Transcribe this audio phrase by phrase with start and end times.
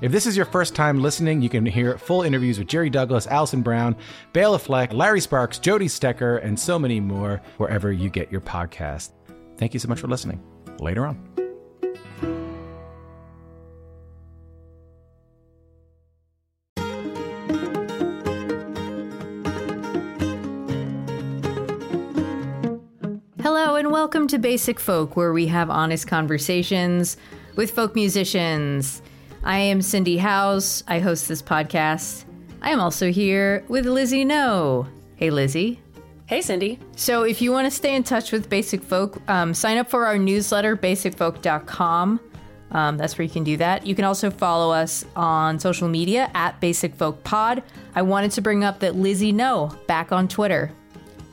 [0.00, 3.26] If this is your first time listening, you can hear full interviews with Jerry Douglas,
[3.26, 3.94] Alison Brown,
[4.32, 9.10] Bela Fleck, Larry Sparks, Jody Stecher, and so many more wherever you get your podcast.
[9.58, 10.42] Thank you so much for listening.
[10.78, 11.22] Later on.
[23.42, 27.18] Hello, and welcome to Basic Folk, where we have honest conversations
[27.56, 29.02] with folk musicians.
[29.42, 30.84] I am Cindy Howes.
[30.86, 32.24] I host this podcast.
[32.60, 34.86] I am also here with Lizzie No.
[35.16, 35.80] Hey, Lizzie.
[36.26, 36.78] Hey, Cindy.
[36.94, 40.06] So, if you want to stay in touch with Basic Folk, um, sign up for
[40.06, 42.20] our newsletter, basicfolk.com.
[42.72, 43.86] Um, that's where you can do that.
[43.86, 47.62] You can also follow us on social media at Basic Folk Pod.
[47.94, 50.70] I wanted to bring up that Lizzie No back on Twitter.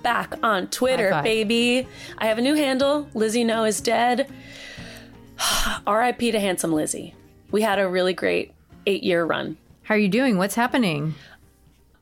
[0.01, 1.87] Back on Twitter, baby.
[2.17, 3.07] I have a new handle.
[3.13, 4.31] Lizzie No is dead.
[5.85, 6.31] R.I.P.
[6.31, 7.13] to handsome Lizzie.
[7.51, 8.53] We had a really great
[8.85, 9.57] eight year run.
[9.83, 10.37] How are you doing?
[10.37, 11.15] What's happening?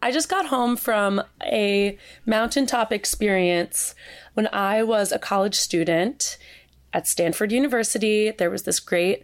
[0.02, 3.96] I just got home from a mountaintop experience
[4.34, 6.38] when I was a college student
[6.94, 8.32] at Stanford University.
[8.32, 9.24] There was this great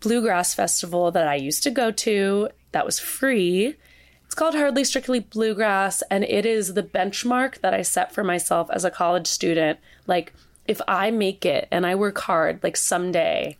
[0.00, 3.76] bluegrass festival that I used to go to that was free.
[4.24, 8.68] It's called Hardly Strictly Bluegrass, and it is the benchmark that I set for myself
[8.72, 9.78] as a college student.
[10.06, 10.32] Like,
[10.66, 13.56] if I make it and I work hard, like someday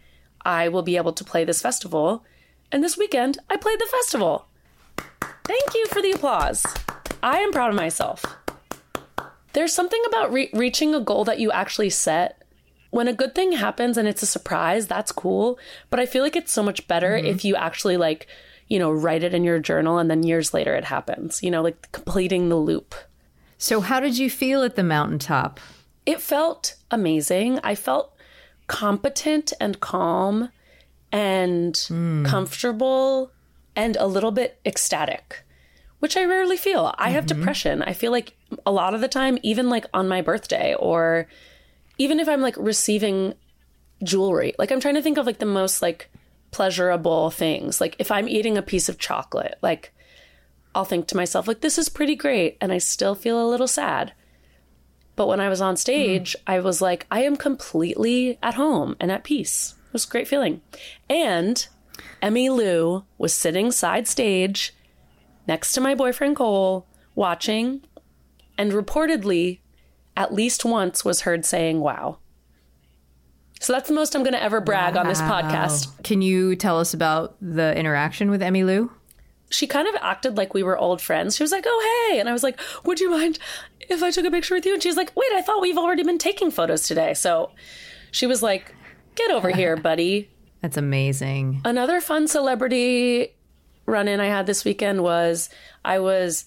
[0.47, 2.25] I will be able to play this festival.
[2.71, 4.47] And this weekend, I played the festival.
[5.45, 6.65] Thank you for the applause.
[7.21, 8.25] I am proud of myself.
[9.55, 12.43] There's something about re- reaching a goal that you actually set.
[12.91, 15.59] When a good thing happens and it's a surprise, that's cool.
[15.91, 17.27] But I feel like it's so much better mm-hmm.
[17.27, 18.29] if you actually like,
[18.69, 21.43] you know, write it in your journal and then years later it happens.
[21.43, 22.95] You know, like completing the loop.
[23.59, 25.59] So, how did you feel at the mountaintop?
[26.05, 27.59] It felt amazing.
[27.65, 28.16] I felt
[28.67, 30.51] competent and calm
[31.13, 31.75] and
[32.25, 33.33] comfortable
[33.75, 35.45] and a little bit ecstatic,
[36.01, 36.95] which I rarely feel.
[36.99, 37.39] I have mm-hmm.
[37.39, 37.83] depression.
[37.83, 38.35] I feel like
[38.65, 41.29] a lot of the time, even like on my birthday or
[41.99, 43.35] even if I'm like receiving
[44.03, 46.11] jewelry, like I'm trying to think of like the most like
[46.51, 47.81] pleasurable things.
[47.81, 49.93] Like if I'm eating a piece of chocolate, like
[50.77, 52.59] I'll think to myself, like, this is pretty great.
[52.61, 54.13] And I still feel a little sad.
[55.17, 55.81] But when I was on mm-hmm.
[55.81, 59.75] stage, I was like, I am completely at home and at peace.
[59.89, 60.61] It was a great feeling.
[61.09, 61.67] And
[62.23, 64.75] Emmylou was sitting side stage
[65.49, 67.83] next to my boyfriend Cole, watching,
[68.59, 69.61] and reportedly,
[70.17, 72.19] at least once was heard saying, wow.
[73.61, 76.03] So that's the most I'm going to ever brag on this podcast.
[76.05, 78.91] Can you tell us about the interaction with Emmylou?
[79.51, 81.37] She kind of acted like we were old friends.
[81.37, 83.39] She was like, "Oh, hey," and I was like, "Would you mind
[83.81, 86.03] if I took a picture with you?" And she's like, "Wait, I thought we've already
[86.03, 87.53] been taking photos today." So
[88.11, 88.75] she was like,
[89.15, 90.31] "Get over here, buddy."
[90.63, 91.61] That's amazing.
[91.65, 93.35] Another fun celebrity
[93.87, 95.49] run in I had this weekend was
[95.85, 96.47] I was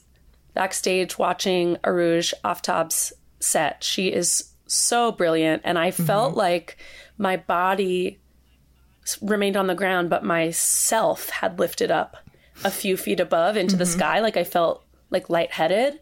[0.54, 3.84] backstage watching Arooj Aftab's set.
[3.84, 6.06] She is so brilliant, and I mm-hmm.
[6.06, 6.78] felt like
[7.18, 8.20] my body
[9.22, 12.18] remained on the ground, but my self had lifted up
[12.64, 14.00] a few feet above into the mm-hmm.
[14.00, 14.20] sky.
[14.20, 16.00] Like I felt like lightheaded.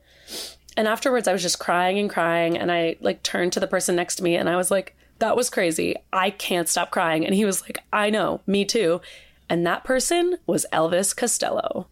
[0.76, 3.96] And afterwards, I was just crying and crying, and I like turned to the person
[3.96, 5.96] next to me, and I was like, "That was crazy.
[6.14, 9.02] I can't stop crying." And he was like, "I know, me too."
[9.50, 11.88] And that person was Elvis Costello.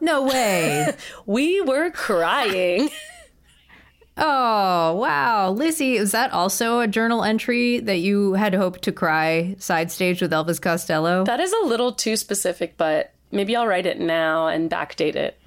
[0.00, 0.94] No way.
[1.26, 2.88] We were crying.
[4.16, 5.50] oh, wow.
[5.50, 10.22] Lizzie, is that also a journal entry that you had hoped to cry side stage
[10.22, 11.24] with Elvis Costello?
[11.24, 15.38] that is a little too specific, but maybe I'll write it now and backdate it.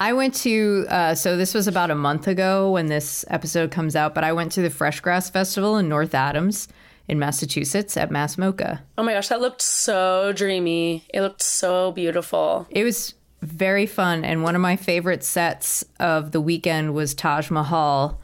[0.00, 3.94] I went to, uh, so this was about a month ago when this episode comes
[3.94, 6.68] out, but I went to the Fresh Grass Festival in North Adams
[7.06, 8.80] in Massachusetts at MASS MoCA.
[8.98, 11.04] Oh my gosh, that looked so dreamy.
[11.12, 12.66] It looked so beautiful.
[12.70, 14.24] It was very fun.
[14.24, 18.20] And one of my favorite sets of the weekend was Taj Mahal.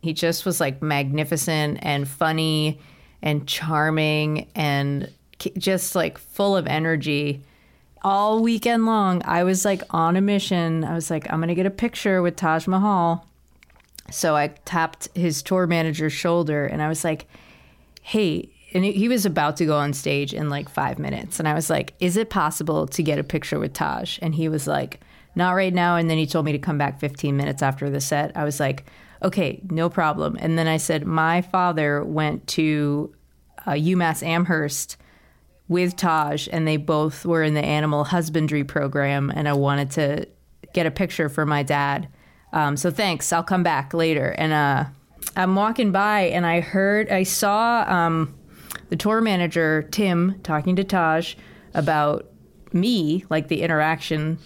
[0.00, 2.80] He just was like magnificent and funny
[3.22, 5.12] and charming and
[5.58, 7.42] just like full of energy.
[8.02, 10.84] All weekend long, I was like on a mission.
[10.84, 13.26] I was like, I'm going to get a picture with Taj Mahal.
[14.10, 17.26] So I tapped his tour manager's shoulder and I was like,
[18.02, 21.38] hey, and he was about to go on stage in like five minutes.
[21.38, 24.18] And I was like, Is it possible to get a picture with Taj?
[24.22, 25.00] And he was like,
[25.34, 25.96] Not right now.
[25.96, 28.36] And then he told me to come back 15 minutes after the set.
[28.36, 28.86] I was like,
[29.22, 30.36] Okay, no problem.
[30.40, 33.14] And then I said, My father went to
[33.66, 34.96] uh, UMass Amherst
[35.68, 39.32] with Taj, and they both were in the animal husbandry program.
[39.34, 40.28] And I wanted to
[40.72, 42.08] get a picture for my dad.
[42.52, 43.32] Um, so thanks.
[43.32, 44.34] I'll come back later.
[44.38, 44.84] And uh,
[45.36, 48.34] I'm walking by, and I heard, I saw um,
[48.88, 51.34] the tour manager Tim talking to Taj
[51.74, 52.28] about
[52.72, 54.38] me, like the interaction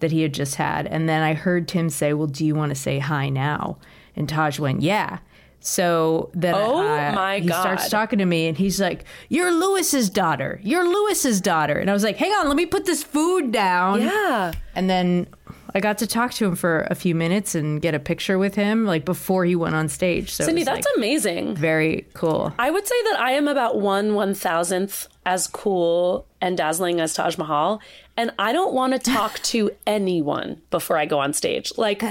[0.00, 0.86] that he had just had.
[0.86, 3.78] And then I heard Tim say, "Well, do you want to say hi now?"
[4.16, 5.18] And Taj went, "Yeah."
[5.62, 10.10] So then Oh uh, my he starts talking to me and he's like, You're Lewis's
[10.10, 10.60] daughter.
[10.62, 11.74] You're Lewis's daughter.
[11.78, 14.00] And I was like, Hang on, let me put this food down.
[14.02, 14.52] Yeah.
[14.74, 15.28] And then
[15.74, 18.54] I got to talk to him for a few minutes and get a picture with
[18.54, 20.32] him, like before he went on stage.
[20.32, 21.56] So Cindy, that's like, amazing.
[21.56, 22.52] very cool.
[22.58, 27.14] I would say that I am about one one thousandth as cool and dazzling as
[27.14, 27.80] Taj Mahal,
[28.16, 31.72] and I don't want to talk to anyone before I go on stage.
[31.78, 32.02] Like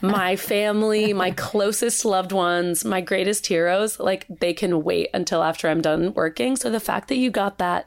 [0.00, 5.68] my family, my closest loved ones, my greatest heroes, like they can wait until after
[5.68, 6.56] I'm done working.
[6.56, 7.86] So the fact that you got that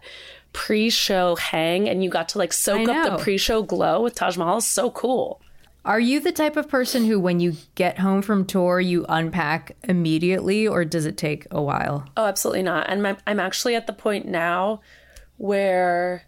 [0.53, 4.57] pre-show hang and you got to like soak up the pre-show glow with Taj Mahal
[4.57, 5.41] is so cool.
[5.83, 9.75] Are you the type of person who, when you get home from tour, you unpack
[9.83, 12.07] immediately, or does it take a while?
[12.15, 12.87] Oh, absolutely not.
[12.87, 14.81] And my, I'm actually at the point now
[15.37, 16.23] where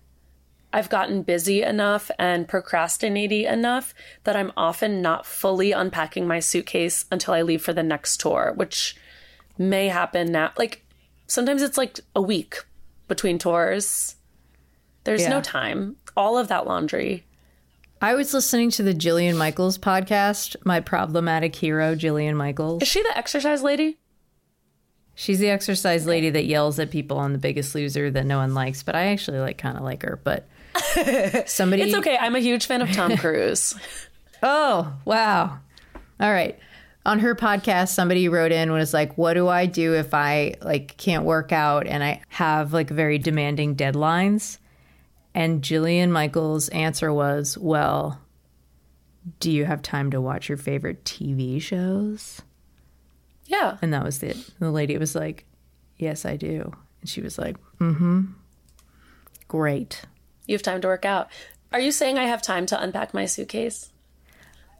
[0.73, 3.93] I've gotten busy enough and procrastinating enough
[4.23, 8.53] that I'm often not fully unpacking my suitcase until I leave for the next tour,
[8.55, 8.95] which
[9.57, 10.51] may happen now.
[10.57, 10.83] Like
[11.27, 12.63] sometimes it's like a week
[13.07, 14.15] between tours.
[15.03, 15.29] There's Yeah.
[15.29, 15.95] no time.
[16.17, 17.25] All of that laundry.
[18.01, 22.81] I was listening to the Jillian Michaels podcast, my problematic hero, Jillian Michaels.
[22.81, 23.97] Is she the exercise lady?
[25.15, 28.55] She's the exercise lady that yells at people on The Biggest Loser that no one
[28.55, 30.19] likes, but I actually like kind of like her.
[30.23, 30.47] But
[31.45, 32.17] somebody, It's okay.
[32.19, 33.75] I'm a huge fan of Tom Cruise.
[34.41, 35.59] Oh, wow.
[36.19, 36.57] All right.
[37.05, 40.95] On her podcast, somebody wrote in was like, "What do I do if I like
[40.97, 44.57] can't work out and I have like very demanding deadlines?"
[45.35, 48.21] And Jillian Michaels' answer was, "Well,
[49.41, 52.41] do you have time to watch your favorite TV shows?"
[53.47, 53.77] yeah.
[53.81, 54.37] And that was it.
[54.59, 55.45] The lady was like,
[55.97, 56.71] "Yes, I do."
[57.01, 58.21] And she was like, "Mm-hmm.
[59.49, 60.03] Great."
[60.47, 61.29] You have time to work out.
[61.71, 63.91] Are you saying I have time to unpack my suitcase?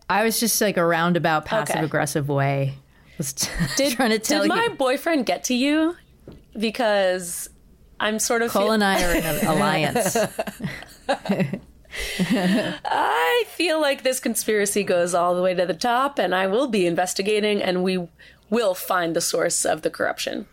[0.09, 1.85] I was just like a roundabout passive Okay.
[1.85, 2.75] aggressive way.
[3.17, 3.33] Was
[3.77, 4.55] Did, trying to tell did you.
[4.57, 5.95] my boyfriend get to you?
[6.57, 7.47] Because
[7.99, 8.49] I'm sort of.
[8.51, 10.17] Cole feel- and I are in an alliance.
[12.19, 16.67] I feel like this conspiracy goes all the way to the top, and I will
[16.67, 18.07] be investigating, and we
[18.49, 20.47] will find the source of the corruption.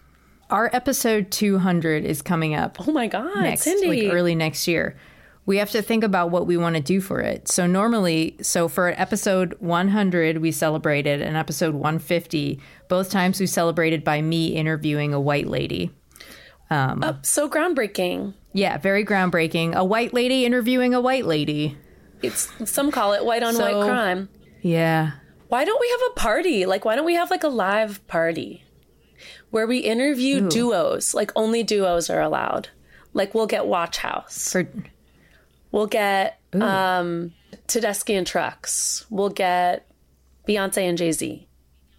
[0.50, 4.02] Our episode 200 is coming up Oh my God, next, Cindy!
[4.02, 4.96] like early next year.
[5.46, 7.48] We have to think about what we want to do for it.
[7.48, 14.04] So normally, so for episode 100 we celebrated, and episode 150, both times we celebrated
[14.04, 15.92] by me interviewing a white lady.
[16.68, 18.34] Um, oh, so groundbreaking.
[18.52, 19.74] Yeah, very groundbreaking.
[19.74, 21.76] A white lady interviewing a white lady.
[22.22, 24.28] It's some call it white on So- white crime.
[24.62, 25.12] Yeah.
[25.48, 26.66] Why don't we have a party?
[26.66, 28.62] Like, why don't we have like a live party
[29.50, 31.14] where we interview duos?
[31.14, 32.68] Like, only duos are allowed.
[33.12, 34.50] Like, we'll get Watch House.
[34.52, 34.68] For
[35.72, 37.32] We'll get um,
[37.68, 39.06] Tedeschi and Trucks.
[39.10, 39.86] We'll get
[40.48, 41.46] Beyonce and Jay Z.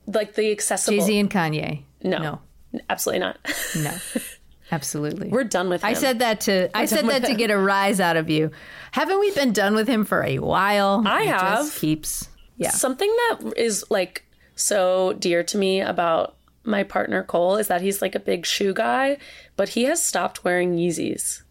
[0.07, 0.97] Like the accessible.
[0.97, 1.83] Jay-Z and Kanye.
[2.03, 2.41] no, No.
[2.89, 3.37] absolutely not.
[3.77, 3.95] No.
[4.73, 5.27] Absolutely.
[5.27, 5.89] We're done with him.
[5.89, 8.51] I said that to I said that to get a rise out of you.
[8.91, 11.03] Haven't we been done with him for a while?
[11.05, 11.75] I It have.
[11.75, 12.69] keeps yeah.
[12.69, 14.23] something that is like
[14.55, 18.73] so dear to me about my partner Cole is that he's like a big shoe
[18.73, 19.17] guy,
[19.55, 21.43] but he has stopped wearing Yeezys.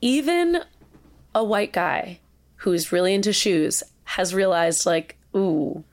[0.00, 0.62] Even
[1.34, 2.20] a white guy
[2.56, 5.84] who's really into shoes has realized like, ooh,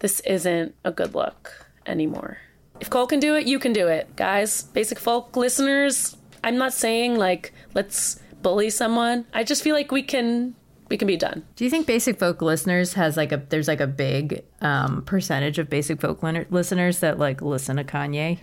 [0.00, 2.38] this isn't a good look anymore.
[2.80, 4.62] If Cole can do it, you can do it, guys.
[4.62, 9.26] Basic folk listeners, I'm not saying like let's bully someone.
[9.34, 10.54] I just feel like we can
[10.90, 11.46] we can be done.
[11.56, 15.58] Do you think Basic Folk listeners has like a there's like a big um, percentage
[15.58, 18.38] of Basic Folk listeners that like listen to Kanye?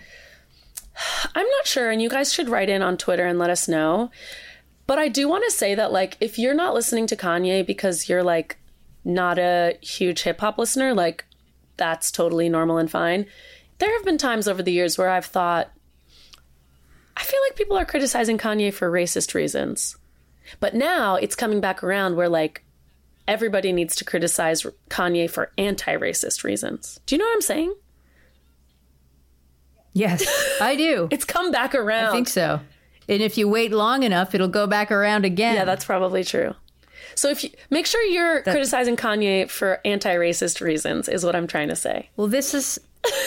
[1.36, 4.10] I'm not sure, and you guys should write in on Twitter and let us know.
[4.88, 8.10] But I do want to say that, like, if you're not listening to Kanye because
[8.10, 8.58] you're like
[9.04, 11.26] not a huge hip hop listener, like,
[11.76, 13.28] that's totally normal and fine.
[13.80, 15.72] There have been times over the years where I've thought,
[17.16, 19.98] I feel like people are criticizing Kanye for racist reasons.
[20.60, 22.64] But now it's coming back around where, like,
[23.28, 27.00] everybody needs to criticize Kanye for anti racist reasons.
[27.06, 27.76] Do you know what I'm saying?
[29.94, 30.26] Yes,
[30.62, 31.08] I do.
[31.12, 32.10] It's come back around.
[32.10, 32.60] I think so.
[33.10, 35.56] And if you wait long enough, it'll go back around again.
[35.56, 36.54] Yeah, that's probably true.
[37.16, 41.70] So if you make sure you're criticizing Kanye for anti-racist reasons is what I'm trying
[41.70, 42.10] to say.
[42.16, 42.80] Well, this is,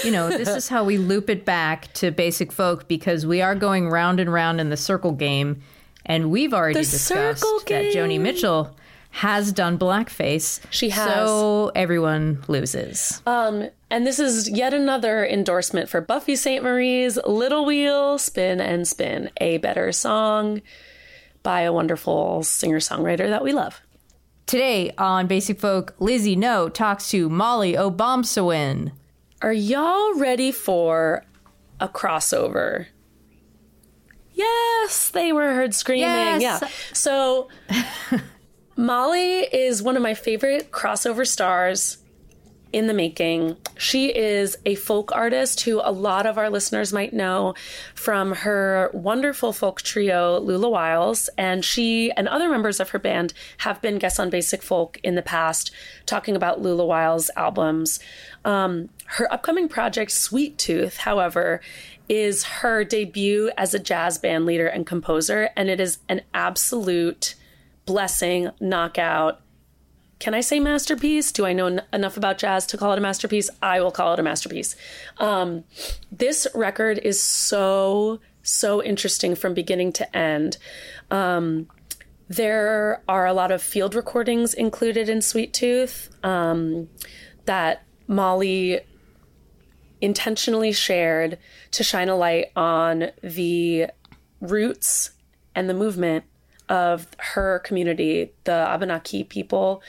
[0.04, 3.56] you know, this is how we loop it back to basic folk because we are
[3.56, 5.60] going round and round in the circle game,
[6.06, 8.20] and we've already The discussed that Joni.
[8.20, 8.76] Mitchell
[9.12, 10.60] has done blackface.
[10.70, 11.06] She has.
[11.06, 13.20] So everyone loses.
[13.26, 19.30] Um, and this is yet another endorsement for Buffy Sainte-Marie's Little Wheel, Spin and Spin,
[19.40, 20.62] a better song
[21.42, 23.80] by a wonderful singer-songwriter that we love.
[24.46, 28.92] Today on Basic Folk, Lizzie No talks to Mali Obomsawin.
[29.42, 31.24] Are y'all ready for
[31.80, 32.86] a crossover?
[34.40, 36.40] Yes, they were heard screaming.
[36.40, 36.62] Yes.
[36.62, 36.68] Yeah.
[36.92, 37.48] So
[38.76, 41.98] Mali is one of my favorite crossover stars
[42.72, 43.56] in the making.
[43.76, 47.54] She is a folk artist who a lot of our listeners might know
[47.94, 51.28] from her wonderful folk trio, Lula Wiles.
[51.36, 55.14] And she and other members of her band have been guests on Basic Folk in
[55.14, 55.72] the past,
[56.06, 57.98] talking about Lula Wiles' albums.
[58.44, 61.60] Um, her upcoming project, Sweet Tooth, however,
[62.10, 65.48] is her debut as a jazz band leader and composer.
[65.56, 67.36] And it is an absolute
[67.86, 69.40] blessing, knockout,
[70.20, 71.32] can I say masterpiece?
[71.32, 73.48] Do I know n- enough about jazz to call it a masterpiece?
[73.62, 74.76] I will call it a masterpiece.
[75.16, 75.64] Um,
[76.12, 80.58] this record is so, so interesting from beginning to end.
[81.10, 81.68] Um,
[82.28, 86.90] there are a lot of field recordings included in Sweet Tooth um,
[87.46, 88.80] that Mali
[90.00, 91.38] intentionally shared
[91.72, 93.86] to shine a light on the
[94.40, 95.10] roots
[95.54, 96.24] and the movement
[96.68, 99.82] of her community, the Abenaki people,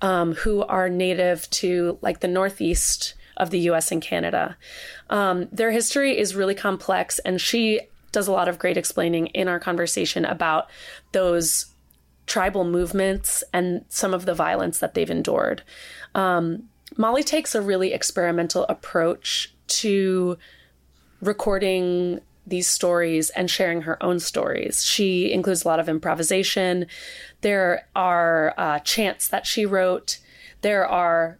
[0.00, 4.56] um, who are native to like the northeast of the US and Canada.
[5.10, 7.80] Um, their history is really complex, and she
[8.12, 10.68] does a lot of great explaining in our conversation about
[11.12, 11.66] those
[12.26, 15.62] tribal movements and some of the violence that they've endured.
[16.14, 20.38] Um, Mali takes a really experimental approach to
[21.20, 24.84] recording these stories and sharing her own stories.
[24.84, 26.86] She includes a lot of improvisation.
[27.40, 30.18] There are uh, chants that she wrote.
[30.62, 31.38] There are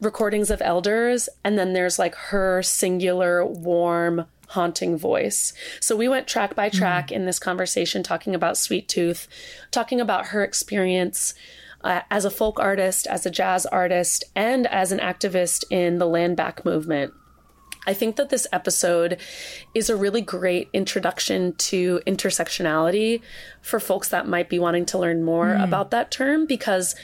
[0.00, 5.54] recordings of elders, and then there's like her singular, warm, haunting voice.
[5.80, 9.26] So we went track by track in this conversation, talking about Sweet Tooth,
[9.70, 11.34] talking about her experience.
[11.84, 16.06] Uh, as a folk artist, as a jazz artist, and as an activist in the
[16.06, 17.12] land back movement.
[17.86, 19.20] I think that this episode
[19.74, 23.20] is a really great introduction to intersectionality
[23.60, 26.94] for folks that might be wanting to learn more about that term because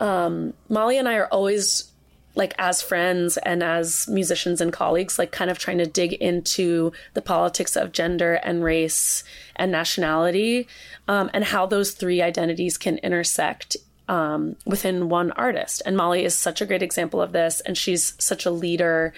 [0.00, 1.90] um, Mali and I are always
[2.34, 6.92] like as friends and as musicians and colleagues like kind of trying to dig into
[7.14, 9.24] the politics of gender and race
[9.56, 10.68] and nationality
[11.08, 13.76] um, and how those three identities can intersect
[14.08, 15.82] um, within one artist.
[15.84, 19.12] And Mali is such a great example of this, and she's such a leader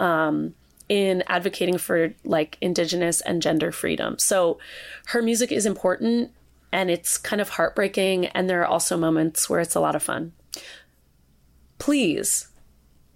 [0.00, 0.54] um,
[0.88, 4.18] in advocating for like indigenous and gender freedom.
[4.18, 4.58] So
[5.06, 6.30] her music is important
[6.72, 10.02] and it's kind of heartbreaking, and there are also moments where it's a lot of
[10.02, 10.32] fun.
[11.78, 12.48] Please,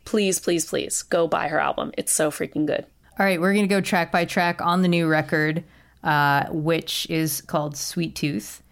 [0.04, 1.90] please, please, please go buy her album.
[1.98, 2.86] It's so freaking good.
[3.18, 5.64] All right, we're going to go track by track on the new record,
[6.04, 8.62] uh, which is called Sweet Tooth.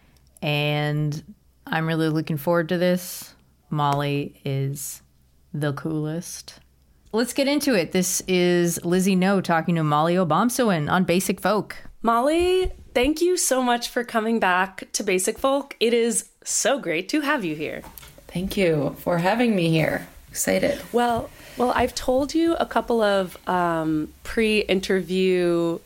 [0.41, 1.35] And
[1.67, 3.35] I'm really looking forward to this.
[3.71, 5.03] Mali is
[5.53, 6.61] the coolest.
[7.13, 7.93] Let's get into it.
[7.93, 11.77] This is Lizzie No talking to Mali Obomsawin on Basic Folk.
[12.03, 15.77] Mali, thank you so much for coming back to Basic Folk.
[15.81, 17.83] It is so great to have you here.
[18.29, 20.07] Thank you for having me here.
[20.31, 20.81] Excited.
[20.93, 25.79] Well, well, I've told you a couple of um, pre-interview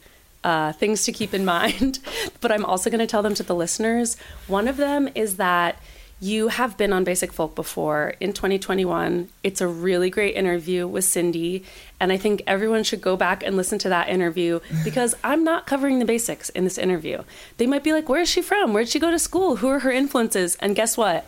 [0.45, 1.99] uh, things to keep in mind,
[2.41, 4.17] but I'm also going to tell them to the listeners.
[4.47, 5.77] One of them is that
[6.23, 9.31] you have been on Basic Folk before in 2021.
[9.43, 11.65] It's a really great interview with Cindy,
[11.99, 15.67] and I think everyone should go back and listen to that interview because I'm not
[15.67, 17.23] covering the basics in this interview.
[17.57, 18.75] They might be like, "Where is she from?
[18.75, 19.57] Where did she go to school?
[19.57, 21.27] Who are her influences?" And guess what?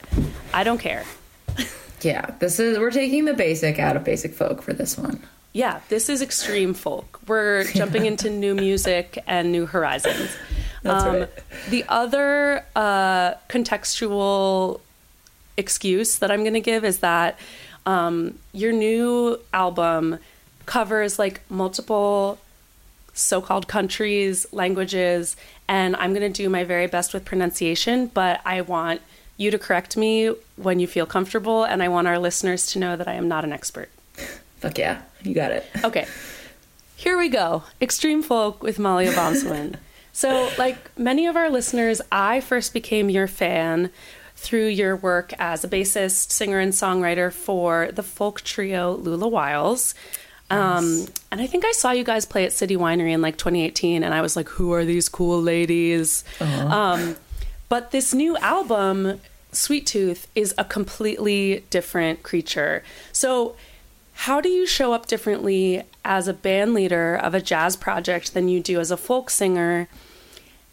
[0.52, 1.04] I don't care.
[2.02, 5.22] Yeah, this is we're taking the basic out of basic folk for this one.
[5.52, 7.20] Yeah, this is extreme folk.
[7.26, 10.36] We're jumping into new music and new horizons.
[10.82, 11.28] That's right.
[11.70, 14.80] The other uh, contextual
[15.56, 17.38] excuse that I'm going to give is that
[17.86, 20.18] um, your new album
[20.66, 22.38] covers like multiple
[23.14, 25.36] so-called countries, languages,
[25.68, 29.02] and I'm going to do my very best with pronunciation, but I want
[29.36, 32.96] you to correct me when you feel comfortable and I want our listeners to know
[32.96, 33.90] that I am not an expert.
[34.60, 35.66] Fuck yeah, you got it.
[35.84, 36.06] Okay.
[36.96, 37.62] here we go.
[37.80, 39.76] Extreme folk with Mali Obomsawin.
[40.12, 43.90] so, like many of our listeners, I first became your fan
[44.36, 49.94] through your work as a bassist, singer, and songwriter for the folk trio Lula Wiles.
[50.50, 54.02] Um, and I think I saw you guys play at City Winery in like 2018,
[54.02, 57.16] and I was like, "Who are these cool ladies?" Um,
[57.70, 59.20] but this new album,
[59.52, 62.82] Sweet Tooth, is a completely different creature.
[63.12, 63.56] So,
[64.26, 68.48] how do you show up differently as a band leader of a jazz project than
[68.48, 69.88] you do as a folk singer?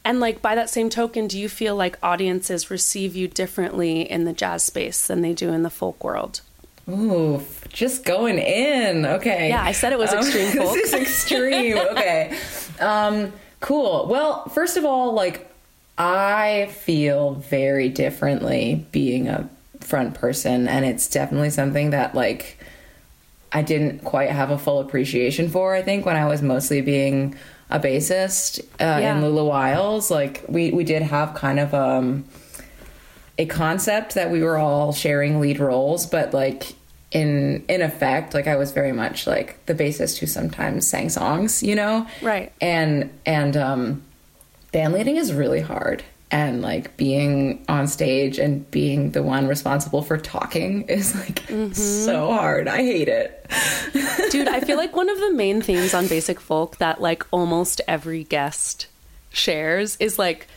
[0.05, 4.25] And like by that same token, do you feel like audiences receive you differently in
[4.25, 6.41] the jazz space than they do in the folk world?
[6.87, 9.05] Ooh, just going in.
[9.05, 9.49] Okay.
[9.49, 10.73] Yeah, I said it was Um, extreme folk.
[10.75, 11.77] this is extreme.
[11.77, 12.37] okay.
[12.79, 14.05] Um, cool.
[14.07, 15.49] Well, first of all, like
[15.97, 19.49] I feel very differently being a
[19.81, 22.57] front person, and it's definitely something that like
[23.51, 25.75] I didn't quite have a full appreciation for.
[25.75, 27.35] I think when I was mostly being
[27.69, 29.15] a bassist uh, Yeah.
[29.17, 32.25] in Lula Wiles, like we we did have kind of um
[33.37, 36.73] a concept that we were all sharing lead roles, but like
[37.11, 41.63] in in effect, like I was very much like the bassist who sometimes sang songs,
[41.63, 42.05] you know?
[42.21, 42.51] Right.
[42.61, 44.03] And and um
[44.71, 46.03] band leading is really hard.
[46.31, 51.73] And like being on stage and being the one responsible for talking is like mm-hmm.
[51.73, 52.67] so hard.
[52.67, 53.47] I hate it.
[54.31, 57.81] Dude, I feel like one of the main themes on Basic Folk that like almost
[57.87, 58.85] every guest
[59.31, 60.47] shares is like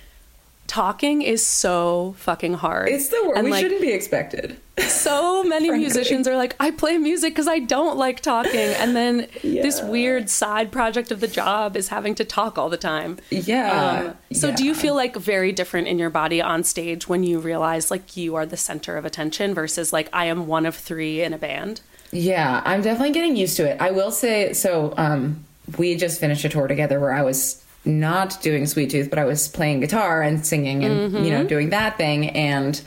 [0.67, 2.89] talking is so fucking hard.
[2.89, 3.39] It's the worst.
[3.39, 4.59] And, We like, shouldn't be expected.
[4.79, 8.55] So many musicians are like, I play music because I don't like talking.
[8.55, 12.77] And then this weird side project of the job is having to talk all the
[12.77, 13.19] time.
[13.31, 14.13] Yeah.
[14.13, 17.39] Um, so do you feel like very different in your body on stage when you
[17.39, 21.23] realize like you are the center of attention versus like I am one of three
[21.23, 21.83] in a band?
[22.11, 23.81] Yeah, I'm definitely getting used to it.
[23.81, 25.45] I will say so um
[25.79, 29.25] we just finished a tour together where I was not doing Sweet Tooth, but I
[29.25, 32.81] was playing guitar and singing and you know doing that thing and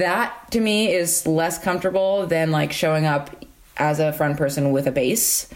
[0.00, 3.30] that to me is less comfortable than like showing up
[3.76, 5.52] as a front person with a bass.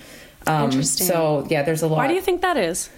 [0.46, 1.07] Um, Interesting.
[1.07, 1.99] So yeah, there's a lot.
[1.99, 2.90] Why do you think that is?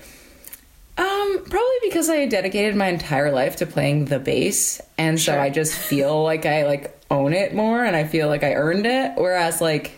[0.99, 5.49] Um, probably because I dedicated my entire life to playing the bass, and so I
[5.49, 9.13] just feel like I like own it more, and I feel like I earned it.
[9.17, 9.93] Whereas, like,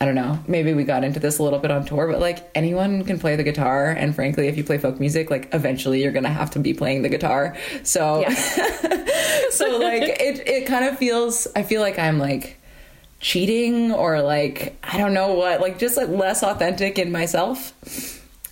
[0.00, 2.48] I don't know, maybe we got into this a little bit on tour, but like
[2.54, 6.12] anyone can play the guitar, and frankly, if you play folk music, like eventually you're
[6.12, 7.56] gonna have to be playing the guitar.
[7.82, 8.24] So,
[9.50, 11.48] so like it it kind of feels.
[11.56, 12.60] I feel like I'm like
[13.20, 17.72] cheating or like I don't know what, like just like less authentic in myself.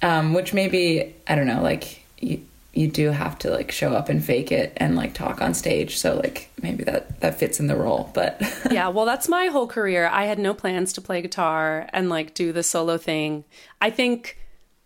[0.03, 2.43] Um, which maybe I don't know, like you
[2.77, 5.97] you do have to like show up and fake it and like talk on stage.
[5.97, 9.67] So like maybe that that fits in the role, but yeah, well, that's my whole
[9.67, 10.09] career.
[10.13, 13.45] I had no plans to play guitar and like do the solo thing.
[13.81, 14.39] I think,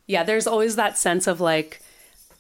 [0.07, 1.81] yeah, there's always that sense of like,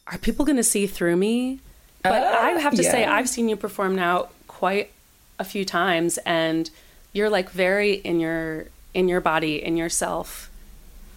[0.06, 1.60] are people going to see through me?
[2.02, 3.04] But Uh, I have to say.
[3.04, 4.90] I've seen you perform now quite
[5.38, 6.70] a few times, and
[7.12, 10.49] you're like very in your in your body, in yourself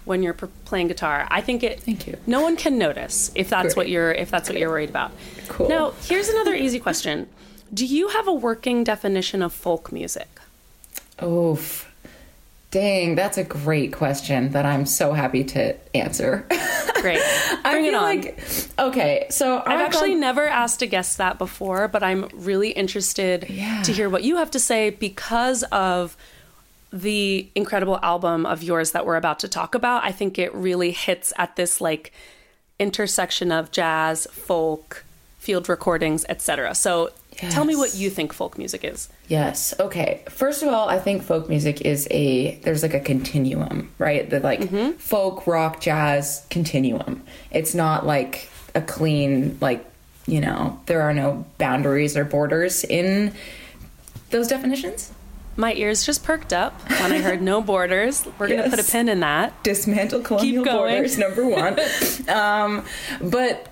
[0.05, 1.27] when you're playing guitar.
[1.31, 1.79] I think it.
[1.81, 2.17] Thank you.
[2.27, 5.11] No one can notice if that's what you're if that's what you're worried about.
[5.47, 5.69] Cool.
[5.69, 7.27] Now, here's another easy question.
[7.73, 10.27] Do you have a working definition of folk music?
[11.21, 11.89] oof.
[12.71, 16.43] Dang, that's a great question that I'm so happy to answer.
[16.95, 17.19] Great.
[17.63, 18.03] I Bring it feel on.
[18.03, 18.43] like
[18.79, 23.83] okay, so I've actually never asked a guest that before, but I'm really interested Yeah.
[23.83, 26.17] to hear what you have to say because of
[26.93, 30.03] the incredible album of yours that we're about to talk about.
[30.03, 32.13] I think it really hits at this like
[32.77, 35.03] intersection of jazz, folk,
[35.39, 36.75] field recordings, etc.
[36.75, 39.09] So tell me what you think folk music is.
[39.27, 39.73] Yes.
[39.79, 40.21] Okay.
[40.29, 44.29] First of all, I think folk music is a there's like a continuum, right?
[44.29, 44.91] The like mm-hmm.
[44.93, 47.23] folk, rock, jazz continuum.
[47.49, 49.83] It's not like a clean like,
[50.27, 53.33] you know, there are no boundaries or borders in
[54.29, 55.11] those definitions.
[55.55, 58.25] My ears just perked up when I heard no borders.
[58.39, 59.61] We're going to put a pin in that.
[59.63, 61.79] dismantle colonial borders number one.
[62.27, 62.85] Um,
[63.21, 63.67] but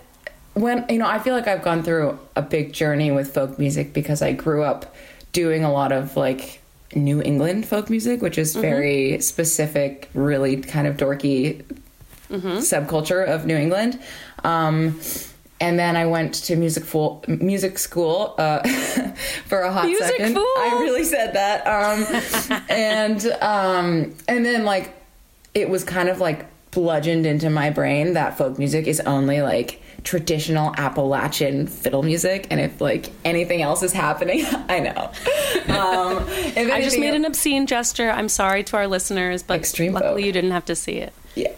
[0.54, 3.94] when you know i feel like i've gone through a big journey with folk music
[3.94, 4.94] because i grew up
[5.32, 6.62] doing a lot of like
[6.94, 11.64] new england folk music which is very specific really kind of dorky
[12.30, 14.00] subculture of new england.
[14.44, 15.00] Um,
[15.62, 16.84] and then I went to music
[17.28, 18.68] music school uh,
[19.46, 20.34] for a hot Music second.
[20.34, 20.44] fool.
[20.58, 21.66] I really said that.
[21.66, 24.94] Um, and um, and then like
[25.54, 29.82] it was kind of like bludgeoned into my brain that folk music is only like
[30.04, 35.12] traditional Appalachian fiddle music, and if like anything else is happening, I know.
[35.74, 36.26] Um,
[36.58, 38.10] I just made an obscene gesture.
[38.10, 40.20] I'm sorry to our listeners, but luckily folk.
[40.22, 41.14] you didn't have to see it.
[41.36, 41.52] yeah.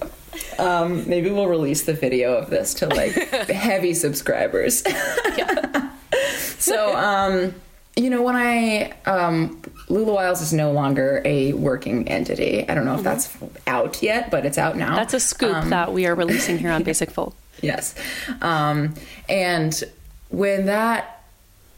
[0.60, 3.12] Um, maybe we'll release the video of this to like
[3.50, 4.84] heavy subscribers.
[6.60, 7.56] so, um,
[7.96, 12.68] you know, when I um, Lula Wiles is no longer a working entity.
[12.68, 13.36] I don't know if that's
[13.68, 14.96] out yet, but it's out now.
[14.96, 17.36] That's a scoop that we are releasing here on Basic Folk.
[17.62, 17.96] Yes.
[18.42, 18.96] Um,
[19.30, 19.84] and
[20.30, 21.24] when that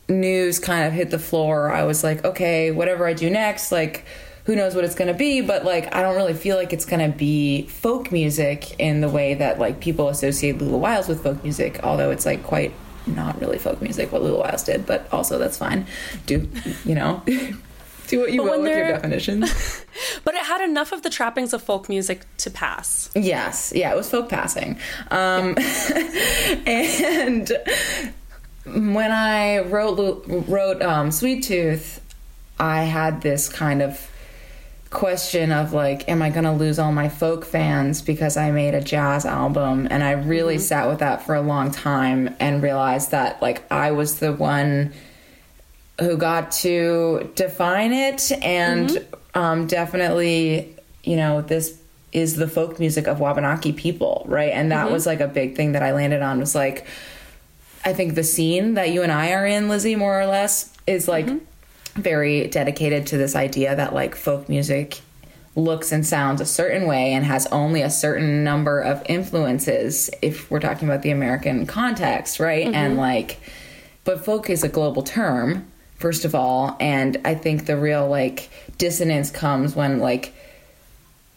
[0.07, 4.05] news kind of hit the floor, I was like, okay, whatever I do next, like,
[4.45, 6.85] who knows what it's going to be, but like, I don't really feel like it's
[6.85, 11.23] going to be folk music in the way that like people associate Lula Wiles with
[11.23, 12.73] folk music, although it's like quite
[13.07, 15.87] not really folk music what Lula Wiles did, but also that's fine.
[16.27, 16.47] Do,
[16.85, 17.23] you know,
[18.07, 19.81] do what you But will with your definitions.
[20.25, 23.09] But it had enough of the trappings of folk music to pass.
[23.15, 24.77] Yes, yeah, it was folk passing.
[25.09, 25.55] Um,
[26.65, 27.49] and
[28.65, 32.01] when I wrote wrote um, Sweet Tooth,
[32.59, 34.11] I had this kind of
[34.89, 38.73] question of like, am I going to lose all my folk fans because I made
[38.73, 39.87] a jazz album?
[39.89, 40.61] And I really mm-hmm.
[40.61, 44.93] sat with that for a long time and realized that like I was the one
[45.99, 48.31] who got to define it.
[48.43, 49.39] And mm-hmm.
[49.39, 51.79] um, definitely you know this
[52.11, 54.51] is the folk music of wabanaki people right?
[54.51, 54.93] And that mm-hmm.
[54.93, 56.85] was like a big thing that i landed on was like
[57.85, 61.07] i think the scene that you and i are in lizzie more or less is
[61.07, 61.27] like
[61.95, 65.01] very dedicated to this idea that like folk music
[65.55, 70.51] looks and sounds a certain way and has only a certain number of influences if
[70.51, 72.65] we're talking about the american context right?
[72.65, 72.99] And mm-hmm.
[72.99, 73.39] like
[74.03, 78.49] but folk is a global term first of all and i think the real like
[78.77, 80.33] dissonance comes when like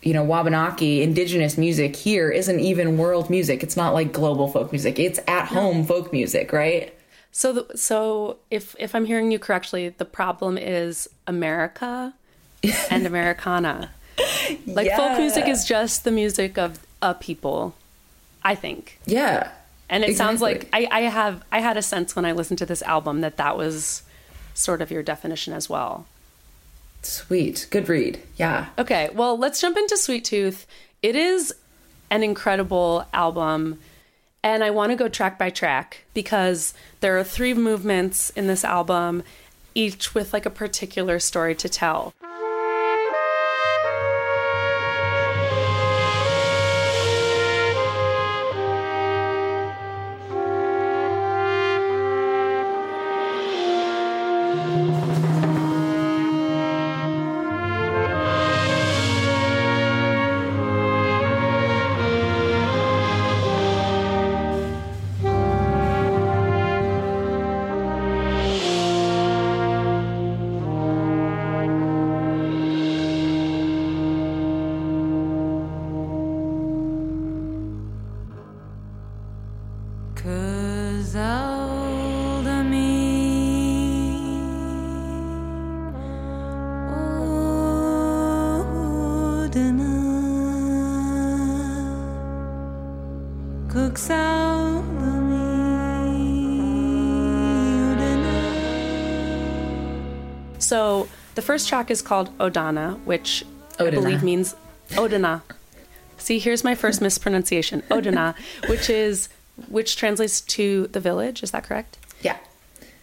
[0.02, 3.62] you know wabanaki indigenous music here isn't even world music.
[3.62, 4.98] It's not like global folk music.
[4.98, 6.92] It's at home folk music right
[7.32, 12.14] So, the, so if if I'm hearing you correctly, the problem is America
[12.90, 13.90] and Americana.
[14.66, 17.74] Like folk music is just the music of a people,
[18.42, 18.98] I think.
[19.06, 19.52] yeah
[19.88, 22.66] And it sounds like I, I have I had a sense when I listened to
[22.66, 24.02] this album that that was
[24.54, 26.06] sort of your definition as well.
[27.02, 30.66] sweet good read yeah Okay, well, let's jump into Sweet Tooth.
[31.00, 31.54] It is
[32.10, 33.78] an incredible album,
[34.42, 38.64] and I want to go track by track because there are three movements in this
[38.64, 39.22] album,
[39.74, 42.12] each with like a particular story to tell.
[101.48, 103.42] First track is called Odana, which
[103.80, 104.54] I believe means
[104.90, 105.40] Odana.
[106.18, 107.80] See, here's my first mispronunciation.
[107.90, 108.34] Odana,
[108.68, 109.30] which is
[109.66, 111.42] which translates to the village.
[111.42, 111.96] Is that correct?
[112.20, 112.36] yeah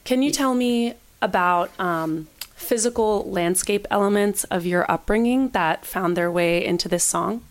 [0.04, 6.32] Can you tell me about um, physical landscape elements of your upbringing that found their
[6.32, 7.42] way into this song?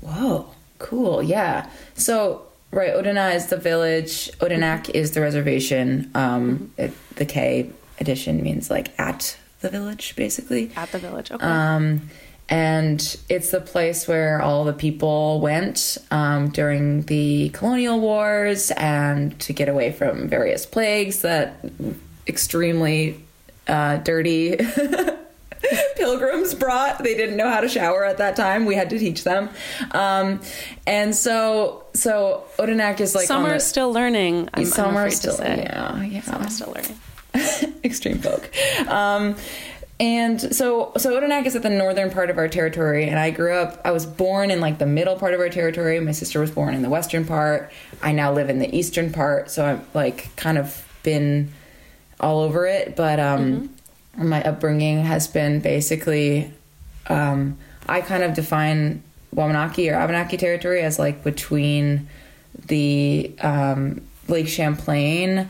[0.00, 0.46] Whoa,
[0.78, 1.24] cool.
[1.24, 1.68] Yeah.
[1.94, 6.08] So, right, Odana is the village, Odanak is the reservation.
[6.14, 9.36] Um, it, the K edition means like at
[9.70, 10.70] the village, basically.
[10.76, 11.30] At the village.
[11.30, 11.44] Okay.
[11.44, 12.08] Um,
[12.48, 19.38] and it's the place where all the people went um, during the colonial wars and
[19.40, 21.56] to get away from various plagues that
[22.28, 23.20] extremely
[23.66, 24.56] uh, dirty
[25.96, 27.02] pilgrims brought.
[27.02, 28.64] They didn't know how to shower at that time.
[28.64, 29.48] We had to teach them.
[29.90, 30.40] Um,
[30.86, 34.50] and so, so Odanak is like some are the, still learning.
[34.54, 36.96] I'm, some I'm are still, yeah, yeah Some are still learning.
[37.84, 38.50] extreme folk.
[38.88, 39.36] Um,
[39.98, 43.54] and so, so Odanak is at the northern part of our territory, and I grew
[43.54, 43.80] up.
[43.82, 45.98] I was born in like the middle part of our territory.
[46.00, 47.72] My sister was born in the western part.
[48.02, 51.50] I now live in the eastern part, so I'm like kind of been
[52.20, 52.94] all over it.
[52.94, 53.74] But um,
[54.16, 56.50] my upbringing has been basically,
[57.06, 57.56] um,
[57.88, 62.06] I kind of define Wabanaki or Abenaki territory as like between
[62.66, 65.48] the um, Lake Champlain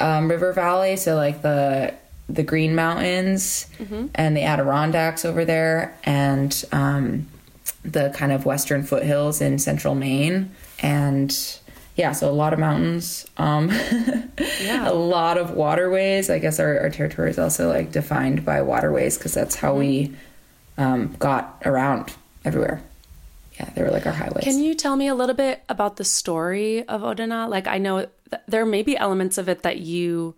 [0.00, 1.94] um, River Valley, so like the
[2.28, 3.66] the Green Mountains
[4.14, 7.28] and the Adirondacks over there, and um,
[7.84, 10.50] the kind of western foothills in central Maine.
[10.80, 11.36] And
[11.94, 13.70] yeah, so a lot of mountains, um,
[14.68, 16.28] a lot of waterways.
[16.28, 20.14] I guess our, our territory is also like defined by waterways because that's how we
[20.76, 22.12] um, got around
[22.44, 22.82] everywhere.
[23.58, 24.44] Yeah, they were like our highways.
[24.44, 27.48] Can you tell me a little bit about the story of Odana?
[27.48, 30.34] Like, I know th- there may be elements of it that you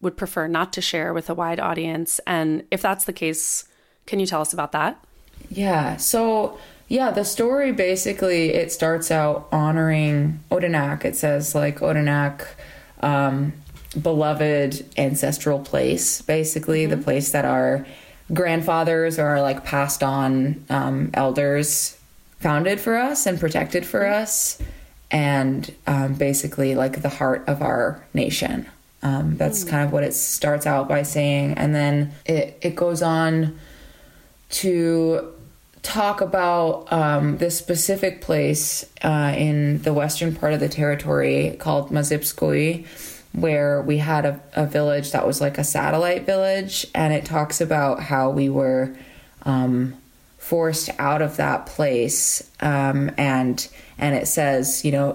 [0.00, 2.20] would prefer not to share with a wide audience.
[2.26, 3.66] And if that's the case,
[4.06, 5.02] can you tell us about that?
[5.50, 5.96] Yeah.
[5.96, 11.04] So yeah, the story basically it starts out honoring Odanak.
[11.04, 12.46] It says like Odanak,
[13.00, 13.52] um,
[14.00, 17.86] beloved ancestral place, basically the place that our
[18.32, 21.96] grandfathers or our like passed on um, elders
[22.38, 24.58] founded for us and protected for us,
[25.10, 28.66] and um, basically like the heart of our nation.
[29.02, 33.00] Um, that's kind of what it starts out by saying, and then it it goes
[33.00, 33.58] on
[34.50, 35.32] to
[35.82, 41.90] talk about um, this specific place uh, in the western part of the territory called
[41.90, 42.86] Mazipskoi,
[43.32, 47.60] where we had a, a village that was like a satellite village, and it talks
[47.60, 48.94] about how we were
[49.44, 49.96] um,
[50.40, 55.14] forced out of that place, um, and and it says, you know,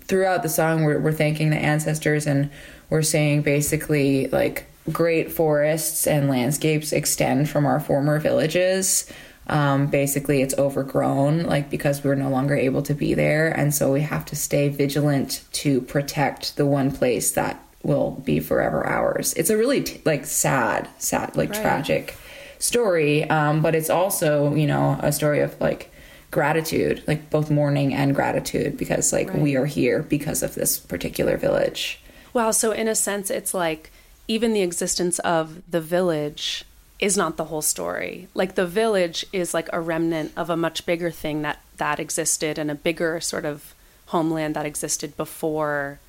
[0.00, 2.50] throughout the song we're, we're thanking the ancestors and
[2.90, 9.10] we're saying basically like great forests and landscapes extend from our former villages.
[9.46, 13.48] Um, basically it's overgrown like because we're no longer able to be there.
[13.48, 18.40] And so we have to stay vigilant to protect the one place that will be
[18.40, 19.34] forever ours.
[19.34, 22.16] It's a really t- like sad sad like tragic
[22.64, 25.92] story um, but it's also you know a story of like
[26.30, 31.36] gratitude like both mourning and gratitude because like we are here because of this particular
[31.36, 32.00] village
[32.34, 32.50] Wow.
[32.50, 33.90] So, in a sense, it's like
[34.26, 36.64] even the existence of the village
[36.98, 38.28] is not the whole story.
[38.34, 42.58] Like the village is like a remnant of a much bigger thing that that existed
[42.58, 43.74] and a bigger sort of
[44.06, 46.00] homeland that existed before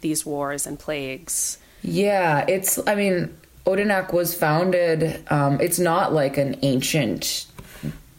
[0.00, 1.58] these wars and plagues.
[1.82, 2.78] Yeah, it's.
[2.86, 5.24] I mean, Odanak was founded.
[5.30, 7.46] Um, it's not like an ancient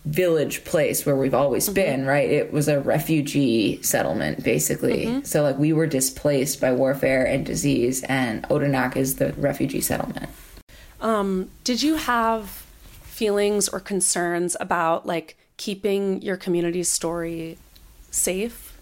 [0.06, 2.30] village place where we've always been, right?
[2.30, 5.24] It was a refugee settlement, basically.
[5.24, 10.30] So, like, we were displaced by warfare and disease, and Odanak is the refugee settlement.
[11.02, 12.50] Um, did you have
[13.04, 17.58] feelings or concerns about like keeping your community's story
[18.12, 18.78] safe,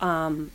[0.00, 0.50] um,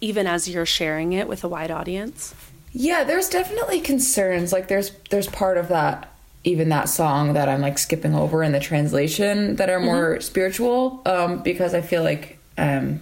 [0.00, 2.34] even as you're sharing it with a wide audience?
[2.72, 4.52] Yeah, there's definitely concerns.
[4.52, 6.08] Like, there's there's part of that.
[6.44, 11.00] Even that song that I'm like skipping over in the translation that are more spiritual,
[11.06, 12.98] um, because I feel like um,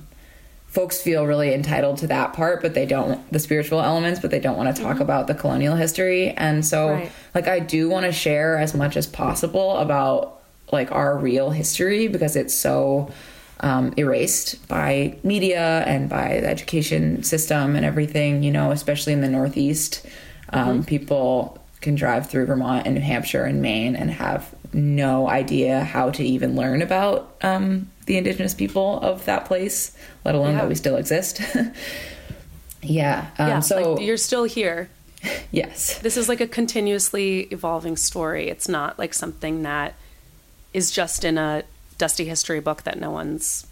[0.67, 4.41] folks feel really entitled to that part, but they don't the spiritual elements, but they
[4.41, 6.33] don't want to talk about the colonial history.
[6.33, 7.13] And so, Right.
[7.35, 12.07] like, I do want to share as much as possible about like our real history
[12.09, 13.11] because it's so
[13.61, 18.43] um, erased by media and by the education system and everything.
[18.43, 20.07] You know, especially in the Northeast,
[20.51, 25.83] um, people can drive through Vermont and New Hampshire and Maine and have no idea
[25.83, 30.61] how to even learn about um, the indigenous people of that place, let alone Yeah.
[30.61, 31.41] that we still exist.
[32.83, 33.27] yeah.
[33.39, 33.61] Um, yeah.
[33.61, 34.89] so like you're still here.
[35.51, 35.99] yes.
[35.99, 38.49] This is like a continuously evolving story.
[38.49, 39.95] It's not like something that
[40.73, 41.65] is just in a
[42.01, 43.67] dusty history book that no one's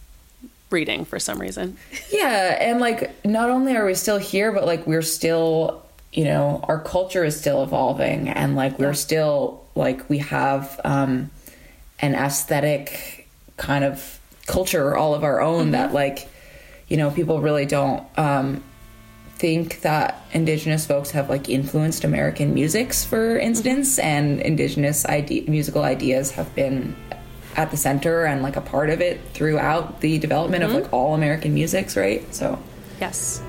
[0.70, 1.76] reading for some reason.
[2.12, 6.60] Yeah, and like not only are we still here, but like we're still, you know,
[6.68, 11.30] our culture is still evolving and like we're still like we have um
[12.00, 16.28] an aesthetic kind of culture all of our own that like
[16.86, 18.62] you know, people really don't um
[19.36, 25.82] think that indigenous folks have like influenced American musics, for instance, and indigenous ide- musical
[25.82, 26.94] ideas have been
[27.58, 30.82] at the center and like a part of it throughout the development of mm-hmm.
[30.82, 32.22] like all American musics, right?
[32.32, 32.56] So
[33.00, 33.42] Yes.